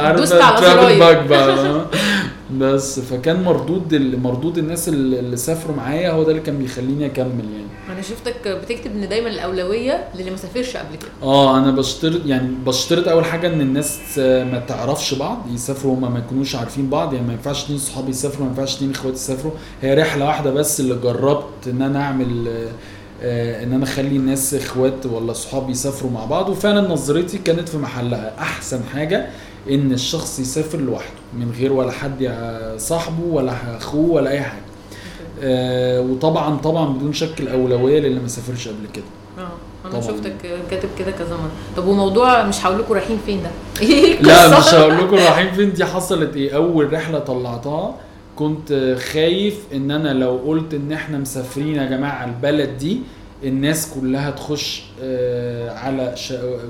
[1.24, 1.84] bug بقى.
[2.58, 7.66] بس فكان مردود مردود الناس اللي سافروا معايا هو ده اللي كان بيخليني أكمل يعني.
[7.92, 11.10] أنا شفتك بتكتب إن دايما الأولوية للي ما سافرش قبل كده.
[11.22, 16.18] آه أنا بشترط يعني بشترط أول حاجة إن الناس ما تعرفش بعض يسافروا هما ما
[16.18, 19.52] يكونوش عارفين بعض يعني ما ينفعش اتنين صحابي يسافروا ما ينفعش اتنين إخواتي يسافروا.
[19.82, 22.48] هي رحلة واحدة بس اللي جربت إن أنا أعمل
[23.22, 26.48] آه، إن أنا أخلي الناس إخوات ولا صحاب يسافروا مع بعض.
[26.48, 29.26] وفعلا نظرتي كانت في محلها أحسن حاجة.
[29.70, 32.34] إن الشخص يسافر لوحده من غير ولا حد
[32.78, 34.62] صاحبه ولا أخوه ولا أي حاجة.
[35.42, 39.04] آه وطبعا طبعا بدون شك الأولوية للي ما سافرش قبل كده.
[39.38, 39.40] آه
[39.84, 40.02] أنا طبعاً.
[40.02, 40.32] شفتك
[40.70, 41.50] كاتب كده كذا مرة.
[41.76, 43.50] طب وموضوع مش هقول لكم رايحين فين ده؟
[43.86, 47.94] إيه لا؟ مش هقول لكم رايحين فين دي حصلت إيه؟ أول رحلة طلعتها
[48.36, 52.98] كنت خايف إن أنا لو قلت إن إحنا مسافرين يا جماعة البلد دي
[53.44, 56.14] الناس كلها تخش آه، على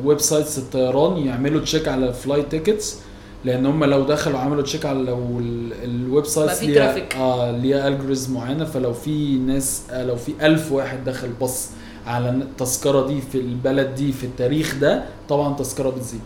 [0.05, 2.99] websites الطيران يعملوا check على ال flight tickets
[3.45, 6.93] لأن هم لو دخلوا عملوا check على لو ال- ال websites ليها.
[7.17, 11.69] آه ليها algorithm معينة فلو في ناس آه، لو في ألف واحد دخل بص
[12.07, 16.21] على التذكره دي في البلد دي في التاريخ ده طبعا تذكرة بتزيد.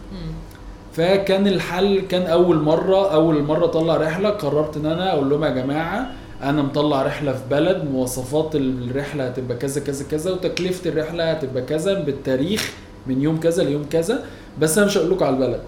[0.93, 5.51] فكان الحل كان أول مرة أول مرة اطلع رحلة قررت إن أنا أقول لهم يا
[5.51, 6.11] جماعة
[6.43, 11.95] أنا مطلع رحلة في بلد مواصفات الرحلة هتبقى كذا كذا كذا وتكلفة الرحلة هتبقى كذا
[11.95, 12.73] بالتاريخ
[13.07, 14.25] من يوم كذا ليوم كذا
[14.61, 15.61] بس أنا مش هقول لكم على البلد.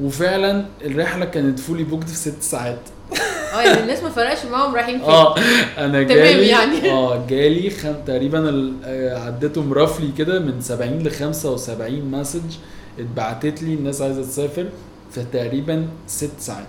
[0.00, 2.78] وفعلا الرحلة كانت fully booked في ست ساعات
[3.54, 5.34] آه يعني الناس ما فرقش معاهم رايحين فين آه
[5.78, 6.90] أنا جالي يعني.
[6.90, 7.94] آه جالي خم...
[8.06, 12.56] تقريبا آه، عديتهم roughly كده من 70 ل 75 message
[12.98, 14.66] اتبعتت لي الناس عايزة تسافر
[15.10, 16.66] فتقريبا ست ساعات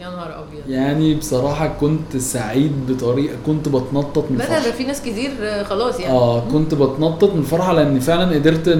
[0.00, 0.68] يا نهار أبيض.
[0.68, 6.00] يعني بصراحة كنت سعيد بطريقة كنت بتنطط من ده الفرحة في ناس كتير آه، خلاص
[6.00, 6.12] يعني.
[6.14, 8.78] آه كنت بتنطط من الفرحة لأن فعلا قدرت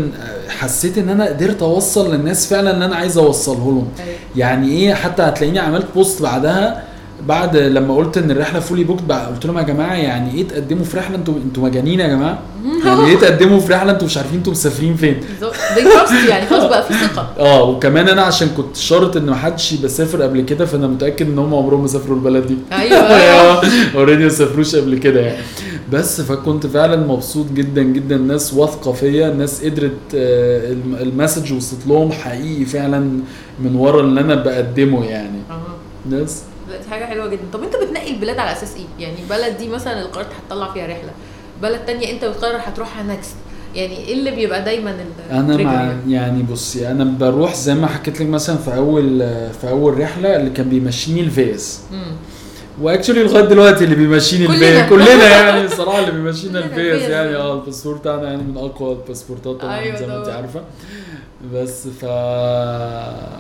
[0.49, 4.17] حسيت إن أنا قدرت أوصل للناس فعلا اللي أنا عايز اوصله لهم أيوة.
[4.37, 6.85] يعني إيه؟ حتى هتلاقيني عملت post بعدها
[7.29, 10.85] بعد لما قلت إن الرحلة fully booked بقى قلت لهم يا جماعة يعني إيه تقدموا
[10.85, 12.39] في رحلة أنتوا أنتوا مجانين يا جماعة؟
[12.87, 15.21] يعني إيه تقدموا في رحلة أنتوا مش عارفين أنتوا مسافرين فين؟
[16.29, 17.29] يعني خلاص بقى في ثقة.
[17.39, 21.55] آه وكمان أنا عشان كنت شرط إن محدش بسافر قبل كده فأنا متأكد إن هم
[21.55, 22.57] عمرهم ما سافروا البلد دي.
[22.73, 23.63] أيوه
[23.95, 25.43] already ما سافروش قبل كده يعني.
[25.93, 28.17] بس فكنت فعلا مبسوط جدا جدا.
[28.17, 32.99] الناس واثقة فيا الناس قدرت آه، الم- ال message وصلت لهم حقيقي فعلا
[33.61, 35.39] من ورا اللي أنا بقدمه يعني.
[35.51, 35.63] أها.
[36.85, 37.43] دي حاجة حلوة جدا.
[37.53, 40.87] طب أنت بتنقي البلاد على أساس إيه؟ يعني بلد دي مثلا اللي قررت هتطلع فيها
[40.87, 41.11] رحلة.
[41.63, 43.35] بلد تانية أنت بتقرر هتروحها next
[43.75, 44.97] يعني إيه اللي بيبقى دايما
[45.31, 49.19] أنا مع يعني؟ يعني بصي أنا بروح زي ما حكيت لك مثلا في أول
[49.61, 51.81] في أول رحلة اللي كان بيمشيني الفيز.
[52.83, 54.57] و actually لغاية دلوقتي اللي بيمشيني كلنا.
[54.59, 57.03] الفيز كلنا يعني الصراحه اللي بيمشينا الفيز.
[57.03, 60.29] يعني آه الباسبور بتاعنا يعني من أقوى الباسبورتات طبعا أيوة زي ما انت.
[60.29, 60.61] عارفة
[61.55, 62.05] بس ف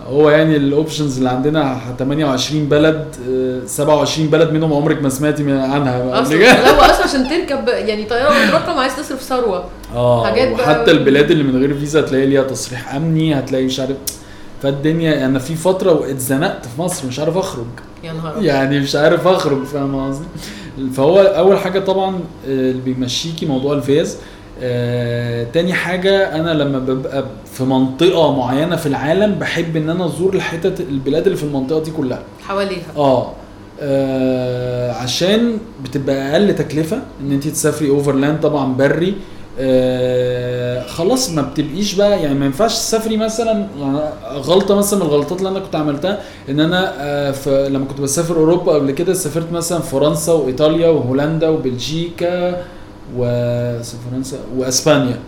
[0.09, 5.43] هو يعني ال options اللي عندنا 28 بلد آه، 27 بلد منهم عمرك ما سمعتي
[5.43, 6.37] من- عنها أصلا.
[6.68, 9.64] لو أصلا عشان تركب يعني طيارة رقم عايز تصرف ثروة
[9.95, 13.97] آه حاجات وحتى البلاد اللي من غير فيزا هتلاقي ليها تصريح أمني هتلاقي مش عارف
[14.62, 17.66] فالدنيا أنا في فترة اتزنقت في مصر مش عارف أخرج
[18.05, 18.43] يا نهار.
[18.43, 20.25] يعني مش عارف أخرج فاهم قصدي؟
[20.95, 22.09] فهو أول حاجة طبعا
[22.49, 24.17] آه، اللي بيمشيكي موضوع الفيز.
[24.63, 30.35] آه، تاني حاجة أنا لما ببقى في منطقة معينة في العالم بحب إن أنا أزور
[30.35, 32.23] الحتت البلاد اللي في المنطقة دي كلها.
[32.43, 32.83] حواليها.
[32.97, 33.33] آه.
[33.81, 39.15] آه، عشان بتبقى أقل تكلفة إن انت تسافري overland طبعا بري.
[39.59, 43.99] آه خلاص ما بتبقيش بقى يعني ما ينفعش تسافري مثلا يعني
[44.35, 48.37] غلطة مثلا من الغلطات اللي أنا كنت عملتها إن أنا آه في لما كنت بسافر
[48.37, 52.63] أوروبا قبل كده سافرت مثلا فرنسا وإيطاليا وهولندا وبلجيكا
[53.17, 55.19] وفرنسا وإسبانيا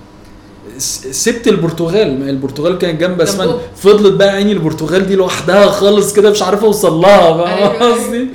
[0.78, 3.54] س- سبت البرتغال البرتغال كانت جنب إسبانيا.
[3.76, 7.94] فضلت بقى عيني البرتغال دي لوحدها خالص كده مش عارف أوصل لها فاهم أيوة، أيوة.
[7.94, 8.28] قصدي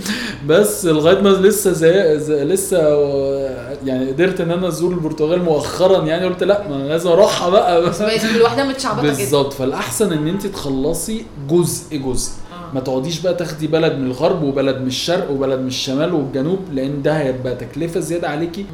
[0.48, 2.78] بس لغاية ما لسه زي, زي لسه
[3.86, 7.82] يعني قدرت إن أنا أزور البرتغال مؤخرا يعني قلت لأ ما لازم أروحها بقى.
[7.90, 9.54] بس لوحدها متشعبطة كده بالظبط.
[9.54, 12.32] فالأحسن إن أنت تخلصي جزء جزء.
[12.54, 12.74] آه.
[12.74, 17.02] ما تقعديش بقى تاخدي بلد من الغرب وبلد من الشرق وبلد من الشمال والجنوب لأن
[17.02, 18.66] ده هيبقى تكلفة زيادة عليكي.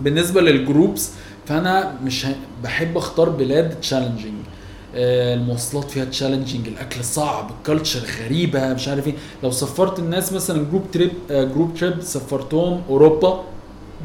[0.00, 1.10] بالنسبة لل groups
[1.46, 2.26] فأنا مش.
[2.64, 4.34] بحب أختار بلاد challenging
[4.96, 9.14] المواصلات فيها challenging الأكل صعب ال culture غريبة مش عارف إيه.
[9.42, 13.44] لو سفرت الناس مثلا group trip group trip سفرتهم أوروبا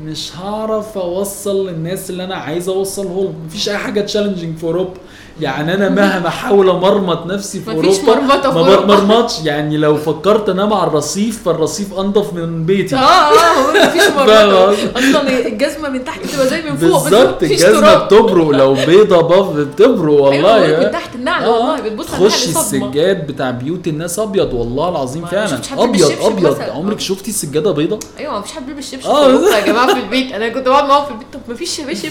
[0.06, 4.94] مش هعرف أوصل للناس اللي أنا عايز اوصله لهم مفيش أي حاجة challenging في اوروبا
[5.42, 8.96] يعني أنا مهما احاول أمرمط نفسي في مفيش أوروبا ما أوروبا.
[8.96, 14.08] بمرمطش يعني لو فكرت انام على الرصيف فالرصيف أنضف من بيتي آه آه هو مفيش
[14.18, 17.94] مرمطة؟ أصلا الجزمة من تحت تبقى زي من فوق بالظبط الجزمة.
[17.96, 20.86] بتبرق لو بيضة باف بتبرق والله أيوه يا.
[20.86, 21.50] من تحت النعل آه.
[21.50, 26.60] والله بتبص صدمة السجاد بتاع بيوت الناس أبيض والله العظيم فعلا أبيض أبيض.
[26.62, 27.00] عمرك.
[27.00, 30.68] شفتي سجاده بيضة أيوه مفيش حد بيلبس شبشب آه، يا جماعة في البيت أنا كنت
[30.68, 32.10] بقعد معاهم في البيت طب مفيش شباشب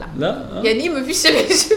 [0.00, 0.42] لا لا.
[0.62, 1.76] يعني إيه مفيش شباشب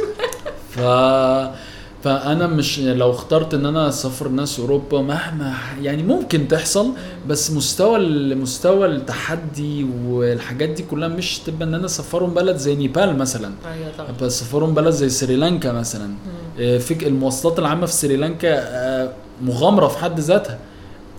[0.80, 1.60] ف
[2.04, 6.92] فأنا مش لو اخترت إن أنا أسافر ناس أوروبا مهما يعني ممكن تحصل
[7.28, 8.00] بس مستوى
[8.36, 13.52] مستوى التحدي والحاجات دي كلها مش تبقى إن أنا أسافرهم بلد زي نيبال مثلا.
[13.74, 14.10] أيوه طبعا.
[14.10, 16.14] أبقى أسافرهم بلد زي سريلانكا مثلا.
[16.60, 19.12] آه، فك المواصلات العامة في سريلانكا آه،
[19.42, 20.58] مغامرة في حد ذاتها.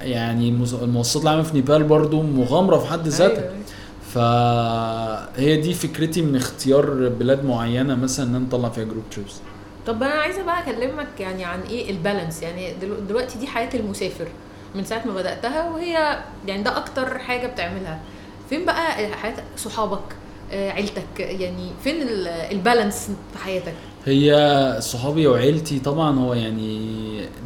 [0.03, 0.49] يعني
[0.83, 3.43] المواصلات العامة في نيبال برضو مغامرة في حد ذاتها.
[3.43, 3.61] أيوة.
[4.15, 9.33] فهي دي فكرتي من اختيار بلاد معينة مثلا إن أنا أطلع فيها group trips
[9.87, 13.71] طب أنا عايزة بقى أكلمك يعني عن إيه ال balance؟ يعني دلو- دلوقتي دي حياة
[13.75, 14.27] المسافر.
[14.75, 18.01] من ساعة ما بدأتها وهي يعني ده أكتر حاجة بتعملها.
[18.51, 20.03] فين بقى حياة صحابك؟
[20.53, 23.75] آه، عيلتك؟ يعني فين ال- البالانس في حياتك؟
[24.07, 27.01] هي صحابي وعيلتي طبعا هو يعني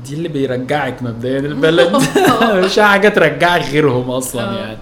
[0.07, 1.97] دي اللي بيرجعك مبدئيا البلد
[2.65, 4.59] مش حاجة ترجعك غيرهم أصلا آه.
[4.59, 4.79] يعني.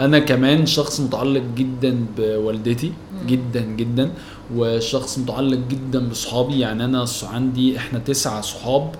[0.00, 2.92] أنا كمان شخص متعلق جدا بوالدتي
[3.26, 4.10] جدا جدا.
[4.56, 6.60] وشخص متعلق جدا بصحابي.
[6.60, 8.90] يعني أنا عندي إحنا تسعة صحاب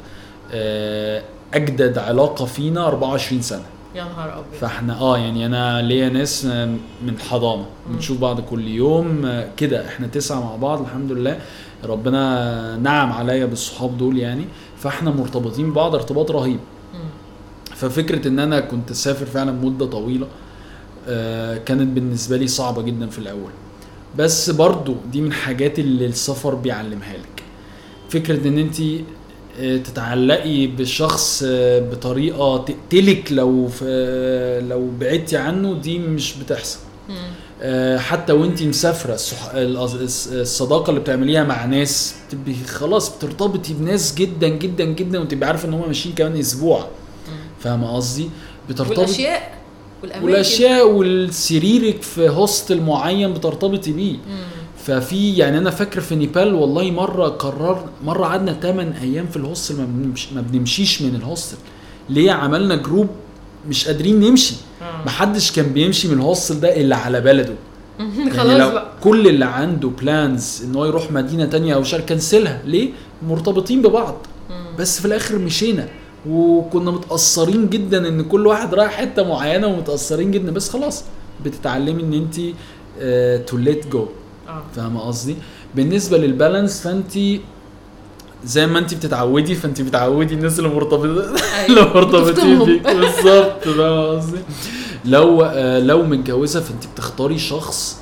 [0.53, 1.23] آه،
[1.55, 3.63] أجدد علاقة فينا 24 سنة.
[3.95, 4.61] يا نهار أبيض.
[4.61, 6.67] فإحنا آه يعني أنا ليا ناس آه،
[7.07, 7.67] من حضانة.
[7.91, 9.87] بنشوف بعض كل يوم آه، كده.
[9.89, 11.39] إحنا تسعة مع بعض الحمد لله.
[11.85, 14.45] ربنا نعم عليا بالصحاب دول يعني.
[14.79, 16.61] فإحنا مرتبطين ببعض ارتباط رهيب.
[17.75, 20.27] ففكرة إن أنا كنت اسافر فعلا مدة طويلة
[21.67, 23.51] كانت بالنسبة لي صعبة جدا في الأول.
[24.19, 27.43] بس برضو دي من الحاجات اللي السفر بيعلمها لك.
[28.11, 28.77] فكرة إن أنت
[29.87, 36.79] تتعلقي بشخص آه، بطريقة تقتلك لو آه، لو بعدتي عنه دي مش بتحصل.
[37.63, 39.17] آه، حتى وأنت مسافرة
[39.55, 45.75] الصداقة اللي بتعمليها مع ناس بتبقي خلاص بترتبطي بناس جدا جدا جدا وتبقي عارفة إن
[45.75, 46.87] هم ماشيين كمان أسبوع.
[47.61, 48.31] فاهمة قصدي؟
[48.69, 49.55] بترتبط والأشياء
[50.05, 50.25] والأماكن.
[50.27, 54.17] والأشياء والسريرك في hostel معين بترتبطي بيه.
[54.85, 59.42] ففي يعني أنا فاكر في نيبال والله مرة قرر مرة قعدنا 8 أيام في ال
[59.42, 61.57] hostel ما, بنمش ما بنمشيش من ال hostel
[62.11, 63.09] ليه؟ عملنا group
[63.69, 64.55] مش قادرين نمشي.
[65.07, 67.55] محدش كان بيمشي من ال hostel ده إلا على بلده.
[68.19, 68.93] يعني خلاص لو بقى.
[69.03, 72.91] كل اللي عنده plans ان هو يروح مدينة تانية أو شهر cancel ها ليه؟
[73.29, 74.17] مرتبطين ببعض.
[74.79, 75.89] بس في الآخر مشينا.
[76.29, 81.05] وكنا متأثرين جدا إن كل واحد رايح حتة معينة ومتأثرين جدا بس خلاص
[81.45, 82.41] بتتعلمي إن أنت
[83.49, 84.07] to let go
[84.49, 85.37] آه فاهمة قصدي
[85.75, 87.41] بالنسبة لل balance فأنت
[88.45, 91.05] زي ما أنت بتتعودي فأنت بتعودي الناس اللي مرتبطة
[91.59, 91.67] أيوة.
[91.69, 92.65] اللي مرتبطين.
[92.65, 94.39] بيك بالظبط فاهمة قصدي
[95.05, 97.97] لو آه، لو متجوزة فأنت بتختاري شخص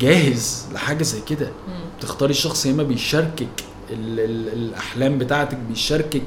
[0.00, 1.50] جاهز لحاجة زي كده.
[1.98, 3.48] بتختاري شخص يا إما بيشاركك
[3.90, 6.22] ال ال الأحلام بتاعتك بيشاركك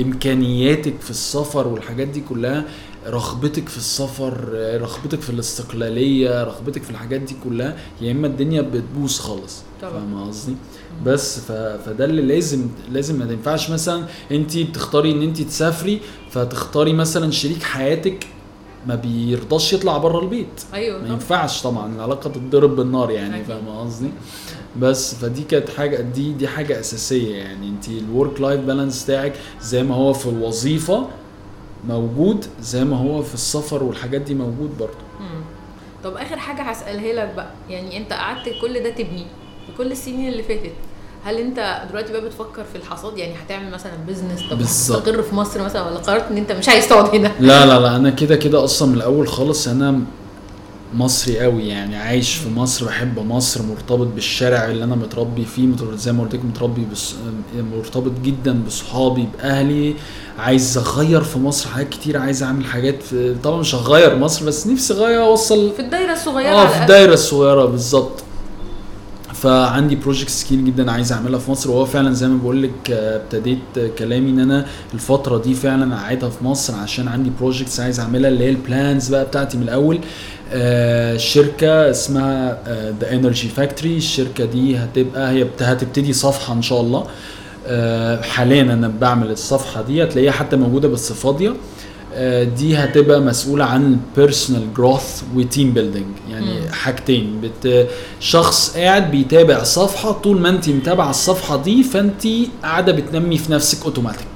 [0.00, 2.64] إمكانياتك في السفر والحاجات دي كلها
[3.06, 4.48] رغبتك في السفر
[4.80, 9.62] رغبتك في الاستقلالية رغبتك في الحاجات دي كلها يا إما الدنيا بتبوظ خالص.
[9.82, 10.56] فاهمه قصدي
[11.04, 11.52] بس ف...
[11.52, 17.62] فده اللي لازم لازم ما تنفعش مثلا أنت بتختاري إن أنت تسافري فتختاري مثلا شريك
[17.62, 18.26] حياتك
[18.86, 21.08] ما بيرضاش يطلع بره البيت أيوه ما.
[21.08, 23.44] ينفعش طبعا العلاقة تتضرب بالنار يعني.
[23.44, 24.08] فاهم قصدي
[24.80, 27.68] بس فدي كانت حاجة دي دي حاجة أساسية يعني.
[27.68, 31.06] انت ال work life balance بتاعك زي ما هو في الوظيفة
[31.88, 34.94] موجود زي ما هو في السفر والحاجات دي موجود برضه.
[36.04, 37.50] طب آخر حاجة هسألها لك بقى.
[37.70, 39.26] يعني انت قعدت كل ده تبني
[39.66, 40.72] في كل السنين اللي فاتت
[41.24, 44.58] هل انت دلوقتي بقى بتفكر في الحصاد؟ يعني هتعمل مثلا بيزنس طب.
[44.62, 47.96] تستقر في مصر مثلا ولا قررت إن أنت مش عايز تقعد هنا؟ لا لا لا
[47.96, 50.00] أنا كده كده أصلا من الأول خالص أنا
[50.96, 56.12] مصري قوي يعني عايش في مصر بحب مصر مرتبط بالشارع اللي أنا متربي فيه زي
[56.12, 57.14] ما قلت لك متربي بس
[57.72, 59.94] مرتبط جدا بصحابي بأهلي
[60.38, 64.66] عايز أغير في مصر حاجات كتير عايز أعمل حاجات في طبعا مش هغير مصر بس
[64.66, 66.82] نفسي أغير أوصل في الدايرة الصغيرة آه في.
[66.82, 68.22] الدايرة الصغيرة بالظبط
[69.42, 73.16] فعندي projects كتير جدا عايز أعملها في مصر وهو فعلا زي ما بقول لك آه،
[73.16, 78.00] ابتديت آه، كلامي إن أنا الفترة دي فعلا قاعدها في مصر عشان عندي projects عايز
[78.00, 79.98] أعملها اللي هي ال plans بقى بتاعتي من الأول.
[80.52, 82.58] آه، شركة اسمها
[83.00, 87.06] The Energy Factory الشركة دي هتبقى هي بت- هتبتدي صفحة إن شاء الله.
[88.22, 91.52] حاليا أنا بعمل الصفحة دي هتلاقيها حتى موجودة بس فاضية.
[92.58, 96.72] دي هتبقى مسؤولة عن personal growth و team building يعني مم.
[96.72, 97.40] حاجتين.
[97.42, 97.88] بت
[98.20, 102.26] شخص قاعد بيتابع صفحة طول ما انت متابعة الصفحة دي فانت
[102.62, 104.26] قاعدة بتنمي في نفسك اوتوماتيك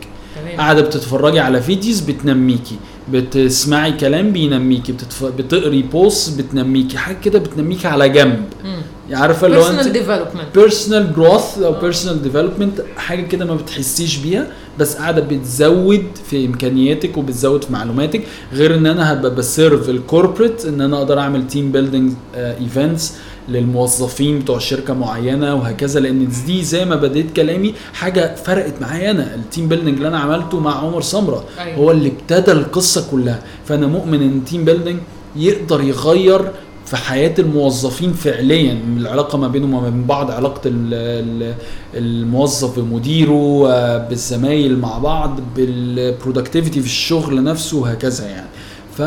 [0.59, 2.77] قاعدة بتتفرجي على videos بتنميكي.
[3.13, 4.93] بتسمعي كلام بينميكي.
[4.93, 5.25] بتتف...
[5.25, 6.99] بتقري post بتنميكي.
[6.99, 8.45] حاجة كده بتنميكي على جنب.
[8.65, 8.83] مم.
[9.13, 10.55] عارفة اللي هو personal انت development.
[10.59, 11.81] personal growth أو آه.
[11.81, 14.47] personal development حاجة كده ما بتحسيش بيها.
[14.79, 19.96] بس قاعدة بتزود في إمكانياتك وبتزود في معلوماتك غير إن أنا هبقى ب serve ال
[19.96, 23.15] corporate إن أنا أقدر أعمل team building events
[23.49, 29.35] للموظفين بتوع شركة معينة وهكذا لأن دي زي ما بديت كلامي حاجة فرقت معايا أنا
[29.35, 31.77] ال team building اللي أنا عملته مع عمر سمرة أيوة.
[31.79, 34.99] هو اللي ابتدى القصة كلها فأنا مؤمن إن ال team building
[35.37, 36.51] يقدر يغير
[36.91, 41.55] في حياة الموظفين فعليا العلاقة ما بينهم وما بين بعض علاقة ال- ال-
[41.95, 43.67] الموظف بمديره
[43.99, 48.49] بالزمايل مع بعض بال productivity في الشغل نفسه وهكذا يعني.
[48.97, 49.03] ف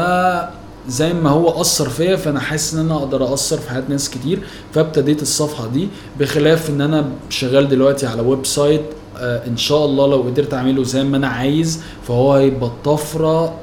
[0.87, 4.39] زي ما هو أثر فيا فأنا حاسس إن أنا أقدر أثر في حياة ناس كتير.
[4.73, 5.87] فابتديت الصفحة دي
[6.19, 8.81] بخلاف إن أنا شغال دلوقتي على website
[9.17, 13.53] آه، إن شاء الله لو قدرت أعمله زي ما أنا عايز فهو هيبقى طفرة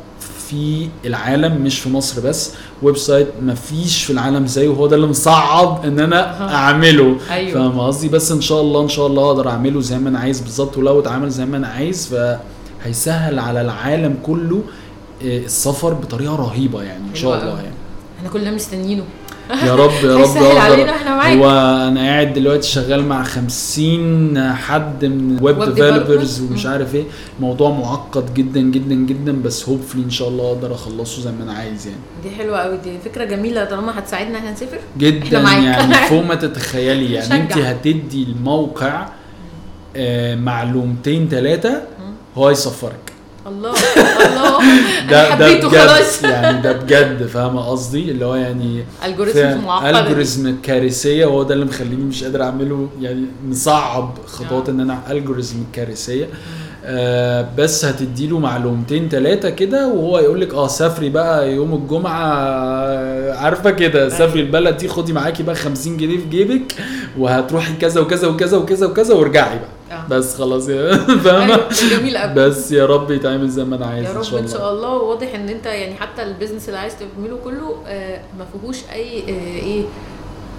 [0.49, 2.53] في العالم مش في مصر بس.
[2.83, 6.55] website مفيش في العالم زيه وهو ده اللي مصعب إن أنا.
[6.55, 7.55] أعمله أيوة.
[7.55, 10.41] فاهم قصدي بس إن شاء الله إن شاء الله أقدر أعمله زي ما أنا عايز
[10.41, 12.15] بالظبط ولو اتعمل زي ما أنا عايز
[12.83, 14.63] فهيسهل على العالم كله
[15.25, 17.57] آه، السفر بطريقة رهيبة يعني إن شاء الله.
[17.57, 17.75] يعني
[18.19, 19.05] إحنا كلنا مستنيينه
[19.67, 20.37] يا رب يا رب
[21.07, 21.37] معاك.
[21.39, 21.51] هو
[21.89, 26.41] أنا قاعد دلوقتي شغال مع 50 حد من web developers.
[26.41, 27.05] ومش عارف إيه
[27.41, 31.53] موضوع معقد جدا جدا جدا بس hopefully إن شاء الله أقدر أخلصه زي ما أنا
[31.53, 35.41] عايز يعني دي حلوة قوي دي فكرة جميلة طالما هتساعدنا إحنا نسافر جدا.
[35.41, 37.53] يعني فوق ما تتخيلي يعني انت.
[37.53, 39.07] هتدي الموقع
[39.97, 41.83] آه معلومتين ثلاثة
[42.37, 43.10] هو يسفرك
[43.47, 43.71] الله
[44.27, 44.59] الله.
[45.11, 46.23] ده أنا حبيته خلاص.
[46.23, 50.01] يعني ده بجد فاهمه قصدي؟ اللي هو يعني algorithms معقدة.
[50.01, 54.73] algorithm كارثية وهو ده اللي مخليني مش قادر أعمله يعني مصعب خطوات آه.
[54.73, 56.29] إن أنا algorithm كارثية.
[56.85, 62.33] آه بس هتديله معلومتين ثلاثة كده وهو يقول لك آه سافري بقى يوم الجمعة.
[62.35, 66.75] آه، عارفة كده سافري البلد دي خدي معاكي بقى 50 جنيه في جيبك
[67.19, 69.80] وهتروحي كذا وكذا وكذا وكذا وكذا وارجعي بقى.
[69.91, 70.07] آه.
[70.11, 70.93] بس خلاص يا
[71.25, 74.23] فاهمة؟ أيوة، جميل قوي بس يا رب يتعمل زي ما أنا عايز يا إن رب
[74.23, 74.89] شاء إن الله شاء الله.
[74.97, 79.19] وواضح إن أنت يعني حتى ال business اللي عايز تعمله كله آه، ما فيهوش أي
[79.23, 79.85] آه، إيه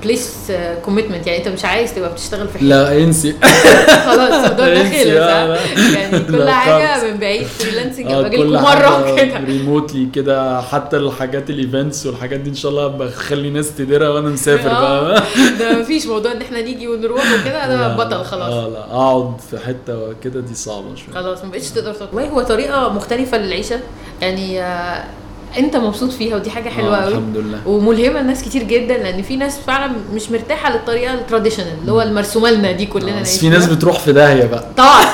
[0.04, 0.52] place
[0.86, 3.36] commitment يعني انت مش عايز تبقى بتشتغل في حتة لا انسي.
[4.08, 5.96] خلاص الموضوع ده انسي، خلص.
[5.96, 7.12] يعني كل حاجة.
[7.12, 12.06] من بعيد freelancing باجي كل لكم مرة حاجة كده remotely كده حتى الحاجات ال events
[12.06, 15.02] والحاجات دي إن شاء الله بخلي ناس تديرها وأنا مسافر آه.
[15.02, 15.24] بقى
[15.60, 18.54] ده مفيش موضوع إن إحنا نيجي ونروح وكده ده لا، بطل لا، خلاص.
[18.54, 21.16] آه لا أقعد في حتة كده دي صعبة شوية.
[21.16, 23.80] خلاص ما بقتش تقدر تطلع والله هو طريقة مختلفة للعيشة.
[24.22, 25.04] يعني آه،
[25.58, 27.12] انت مبسوط فيها ودي حاجة حلوة آه قوي.
[27.14, 27.68] الحمد لله.
[27.68, 32.52] وملهمة لناس كتير جدا لأن في ناس فعلا مش مرتاحة للطريقة التراديشنال اللي هو المرسومه
[32.52, 33.66] لنا دي كلنا آه، بس في ناس.
[33.68, 34.66] بتروح في داهية بقى.
[34.78, 35.06] طبعا.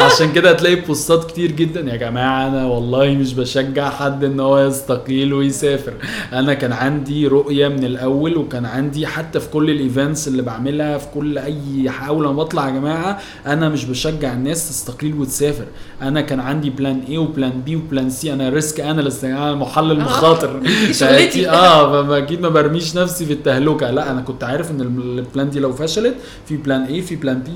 [0.12, 4.58] عشان كده هتلاقي بوستات كتير جدا يا جماعة أنا والله مش بشجع حد إن هو
[4.58, 5.92] يستقيل ويسافر.
[6.32, 10.98] أنا كان عندي رؤية من الأول وكان عندي حتى في كل ال events اللي بعملها
[10.98, 15.64] في كل أي حاول أنا بطلع يا جماعة أنا مش بشجع الناس تستقيل وتسافر.
[16.02, 19.54] أنا كان عندي plan A و plan B و plan C أنا risk analyst أنا
[19.74, 20.60] محلل آه، مخاطر
[20.92, 21.48] شغلتي.
[21.50, 23.90] آه فما أكيد ما برميش نفسي في التهلكة.
[23.90, 26.14] لا أنا كنت عارف إن ال plan دي لو فشلت
[26.46, 27.52] في plan A في plan B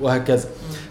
[0.00, 0.48] وهكذا.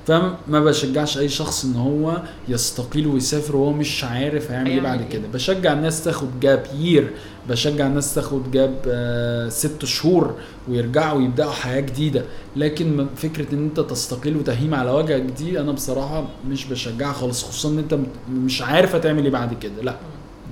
[0.08, 5.10] فما بشجعش أي شخص إن هو يستقيل ويسافر وهو مش عارف هيعمل إيه بعد إيه.
[5.10, 5.28] كده.
[5.34, 7.12] بشجع الناس تاخد جاب يير
[7.50, 10.34] بشجع الناس تاخد جاب آه ست شهور
[10.70, 12.24] ويرجعوا ويبدأوا حياة جديدة.
[12.56, 17.44] لكن فكرة إن أنت تستقيل وتهيم على وجهك دي أنا بصراحة مش بشجعها خالص.
[17.44, 17.98] خصوصا إن أنت
[18.34, 19.82] مش عارف هتعمل إيه بعد كده.
[19.84, 19.96] لا.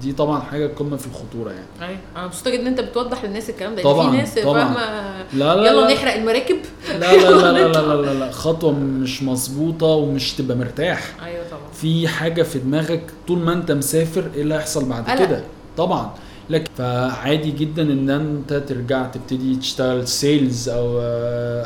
[0.02, 1.66] دي طبعا حاجة قمة في الخطورة يعني.
[1.82, 2.00] أيوه.
[2.16, 3.84] أنا مبسوطة جدا إن أنت بتوضح للناس الكلام ده.
[3.84, 4.40] طبعاً، في ناس.
[4.40, 4.88] فاهمة
[5.34, 5.94] لا لا يلا لا.
[5.94, 6.58] نحرق المراكب.
[6.90, 8.32] لا لا لا لا لا, لا, لا, لا.
[8.42, 11.02] خطوة مش مظبوطة ومش تبقى مرتاح.
[11.26, 11.62] أيوه طبعا.
[11.74, 15.20] في حاجة في دماغك طول ما أنت مسافر إيه اللي هيحصل بعد.
[15.20, 15.44] كده؟
[15.78, 16.12] طبعا.
[16.50, 21.00] لكن فعادي جدا إن أنت ترجع تبتدي تشتغل sales أو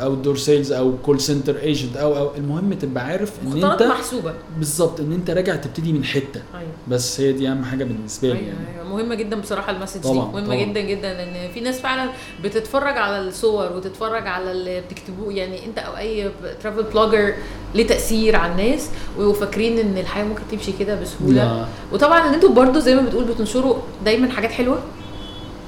[0.08, 4.34] outdoor sales أو call center agent أو أو المهم تبقى عارف إن أنت محسوبة.
[4.58, 6.42] بالظبط إن أنت راجع تبتدي من حتة.
[6.54, 6.68] أيوه.
[6.88, 8.58] بس هي دي أهم حاجة بالنسبة لي أيوه يعني.
[8.76, 8.88] أيوه.
[8.88, 10.08] مهمة جدا بصراحة ال message دي.
[10.12, 10.56] مهمة طبعاً.
[10.56, 12.10] جدا جدا لأن في ناس فعلا
[12.44, 15.32] بتتفرج على الصور وتتفرج على اللي بتكتبوه.
[15.32, 16.30] يعني أنت أو أي
[16.62, 17.34] travel blogger
[17.74, 21.34] ليه تأثير على الناس ويبقوا فاكرين إن الحياة ممكن تمشي كده بسهولة.
[21.44, 21.66] لا.
[21.92, 24.73] وطبعا إن أنتوا برضو زي ما بتقول بتنشروا دايما حاجات حلوة.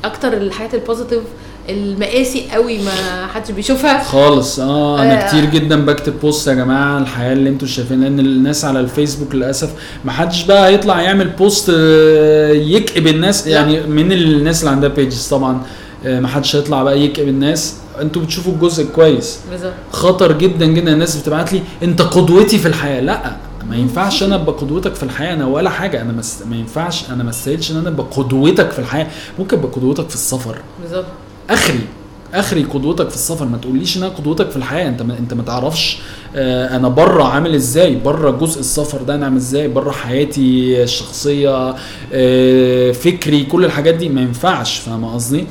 [0.04, 1.20] أكتر الحاجات ال positive
[1.68, 4.02] المآسي قوي ما حدش بيشوفها.
[4.04, 4.60] خالص.
[4.60, 5.28] آه أنا آه.
[5.28, 9.70] كتير جدا بكتب post يا جماعة الحياة اللي أنتوا شايفين لأن الناس على الفيسبوك للأسف
[10.04, 13.52] ما حدش بقى هيطلع يعمل post آه، يكئب الناس لا.
[13.52, 15.62] يعني من الناس اللي عندها pages طبعا
[16.06, 17.74] آه، ما حدش هيطلع بقى يكئب الناس.
[18.00, 19.38] أنتوا بتشوفوا الجزء الكويس.
[19.50, 19.72] بالظبط.
[19.92, 23.00] خطر جدا جدا الناس بتبعت لي أنت قدوتي في الحياة.
[23.00, 23.36] لا.
[23.70, 26.02] ما ينفعش أنا أبقى قدوتك في الحياة أنا ولا حاجة.
[26.02, 26.42] أنا مس...
[26.50, 29.06] ما ينفعش أنا ما استاهلش إن أنا أبقى قدوتك في الحياة.
[29.38, 30.56] ممكن أبقى قدوتك في السفر.
[30.82, 31.04] بالظبط.
[31.50, 31.80] آخري
[32.34, 33.44] آخري قدوتك في السفر.
[33.44, 34.88] ما تقوليش إن أنا قدوتك في الحياة.
[34.88, 35.98] أنت ما أنت ما تعرفش
[36.36, 41.74] آه أنا بره عامل إزاي؟ بره جزء السفر ده أنا عامل إزاي؟ بره حياتي الشخصية
[42.12, 44.08] آه فكري كل الحاجات دي.
[44.08, 44.78] ما ينفعش.
[44.78, 45.46] فاهم قصدي؟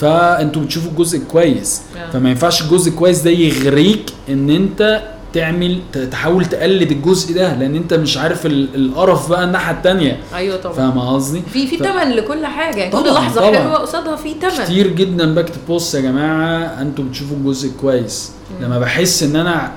[0.00, 2.10] فأنتوا بتشوفوا الجزء الكويس آه.
[2.10, 5.02] فما ينفعش الجزء الكويس ده يغريك إن أنت
[5.40, 5.78] تعمل
[6.10, 10.20] تحاول تقلد الجزء ده لأن أنت مش عارف ال- القرف بقى الناحية التانية.
[10.34, 10.74] أيوه طبعا.
[10.76, 12.76] فاهم قصدي؟ في في ف- تمن لكل حاجة.
[12.76, 13.56] يعني كل لحظة طبعاً.
[13.62, 14.64] حلوة قصادها في تمن.
[14.64, 18.32] كتير جدا بكتب post يا جماعة أنتوا بتشوفوا الجزء كويس.
[18.60, 19.72] لما بحس إن أنا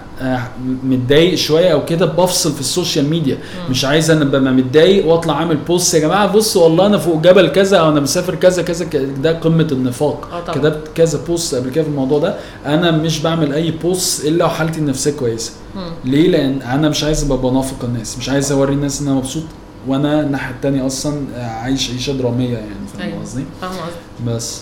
[0.84, 3.38] متضايق شوية أو كده بفصل في ال social media.
[3.70, 7.47] مش عايز أنا أبقى متضايق وأطلع أعمل post يا جماعة بصوا والله أنا فوق جبل
[7.47, 10.30] كذا أو أنا مسافر كذا كذا ده قمة النفاق.
[10.34, 10.51] آه.
[10.51, 12.36] كتبت كذا post قبل كده في الموضوع ده.
[12.65, 15.51] أنا مش بعمل أي post إلا وحالتي النفسية كويسة.
[16.05, 18.17] ليه؟ لأن أنا مش عايز أبقى بنافق الناس.
[18.17, 19.43] مش عايز أوري الناس إن أنا مبسوط
[19.88, 23.22] وأنا الناحية التانية أصلا آه، عايش عيشة درامية يعني فاهم أيوة.
[23.22, 23.95] قصدي؟ فاهمه قصدي
[24.36, 24.61] بس.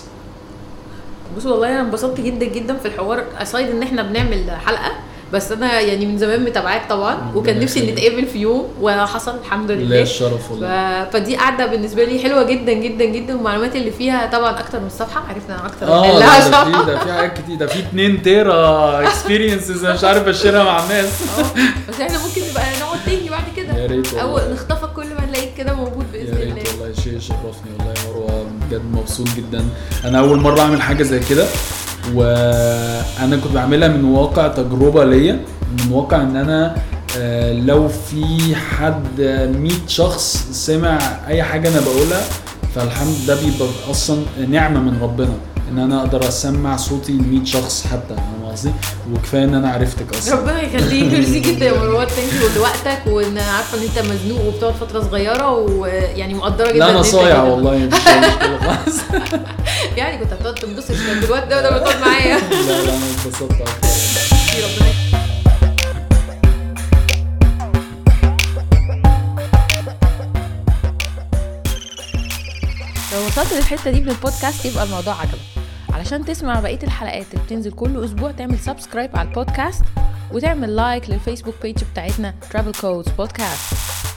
[1.36, 3.24] بص والله أنا انبسطت جدا جدا في الحوار.
[3.38, 4.92] aside إن إحنا بنعمل حلقة.
[5.32, 7.92] بس أنا يعني من زمان متابعاك طبعا وكان نفسي.
[7.92, 9.84] نتقابل في يوم وحصل الحمد لله.
[9.84, 10.50] لله الشرف ف...
[10.52, 14.88] والله فدي قاعدة بالنسبة لي حلوة جدا جدا جدا والمعلومات اللي فيها طبعا أكتر من
[14.88, 17.78] صفحه عرفنا أكتر آه لا، على ده في الصفحه ده في حاجات كتير ده في
[17.78, 21.22] 2 tera experiences أنا مش عارف أ share ها مع الناس.
[21.38, 21.42] آه
[21.88, 23.74] بس إحنا ممكن نبقى نقعد تاني بعد كده.
[23.78, 24.38] يا ريت أو.
[24.52, 26.54] نخطفك كل ما نلاقيك كده موجود يا باذن الله.
[26.54, 26.94] ريت والله.
[27.04, 28.46] شيء يشرفني والله يا مروة.
[28.70, 29.64] بجد مبسوط جدا.
[30.04, 31.46] أنا أول مرة أعمل حاجة زي كده.
[32.14, 35.40] وأنا كنت بعملها من واقع تجربة ليا
[35.78, 36.74] من واقع ان أنا
[37.18, 39.20] آه، لو في حد
[39.56, 40.98] 100 شخص سمع
[41.28, 42.20] اي حاجة أنا بقولها
[42.74, 45.32] فالحمد ده بيبقى أصلا نعمة من ربنا.
[45.70, 48.72] إن أنا أقدر أسمع صوتي ل 100 شخص حتى فاهم قصدي؟
[49.12, 50.34] وكفاية إن أنا عرفتك أصلا.
[50.40, 51.04] ربنا يخليك.
[51.12, 55.50] ميرسي جدا يا مروان thank you لوقتك وإن عارفة إن أنت مزنوق وبتقعد فترة صغيرة
[55.52, 58.98] ويعني مقدرة جدا لا أنا صايع والله مش خالص.
[59.96, 60.90] يعني كنت هتقعد تنبسط
[61.24, 63.88] الواد ده ولا بتقعد معايا؟ لا لا أنا اتبسطت أكتر.
[64.58, 64.88] ربنا
[73.12, 75.57] لو وصلت للحتة دي من البودكاست يبقى الموضوع عجبك.
[75.98, 79.84] علشان تسمع بقية الحلقات اللي بتنزل كل أسبوع تعمل subscribe على البودكاست
[80.32, 84.07] وتعمل like لل Facebook page بتاعتنا Travel Codes Podcast.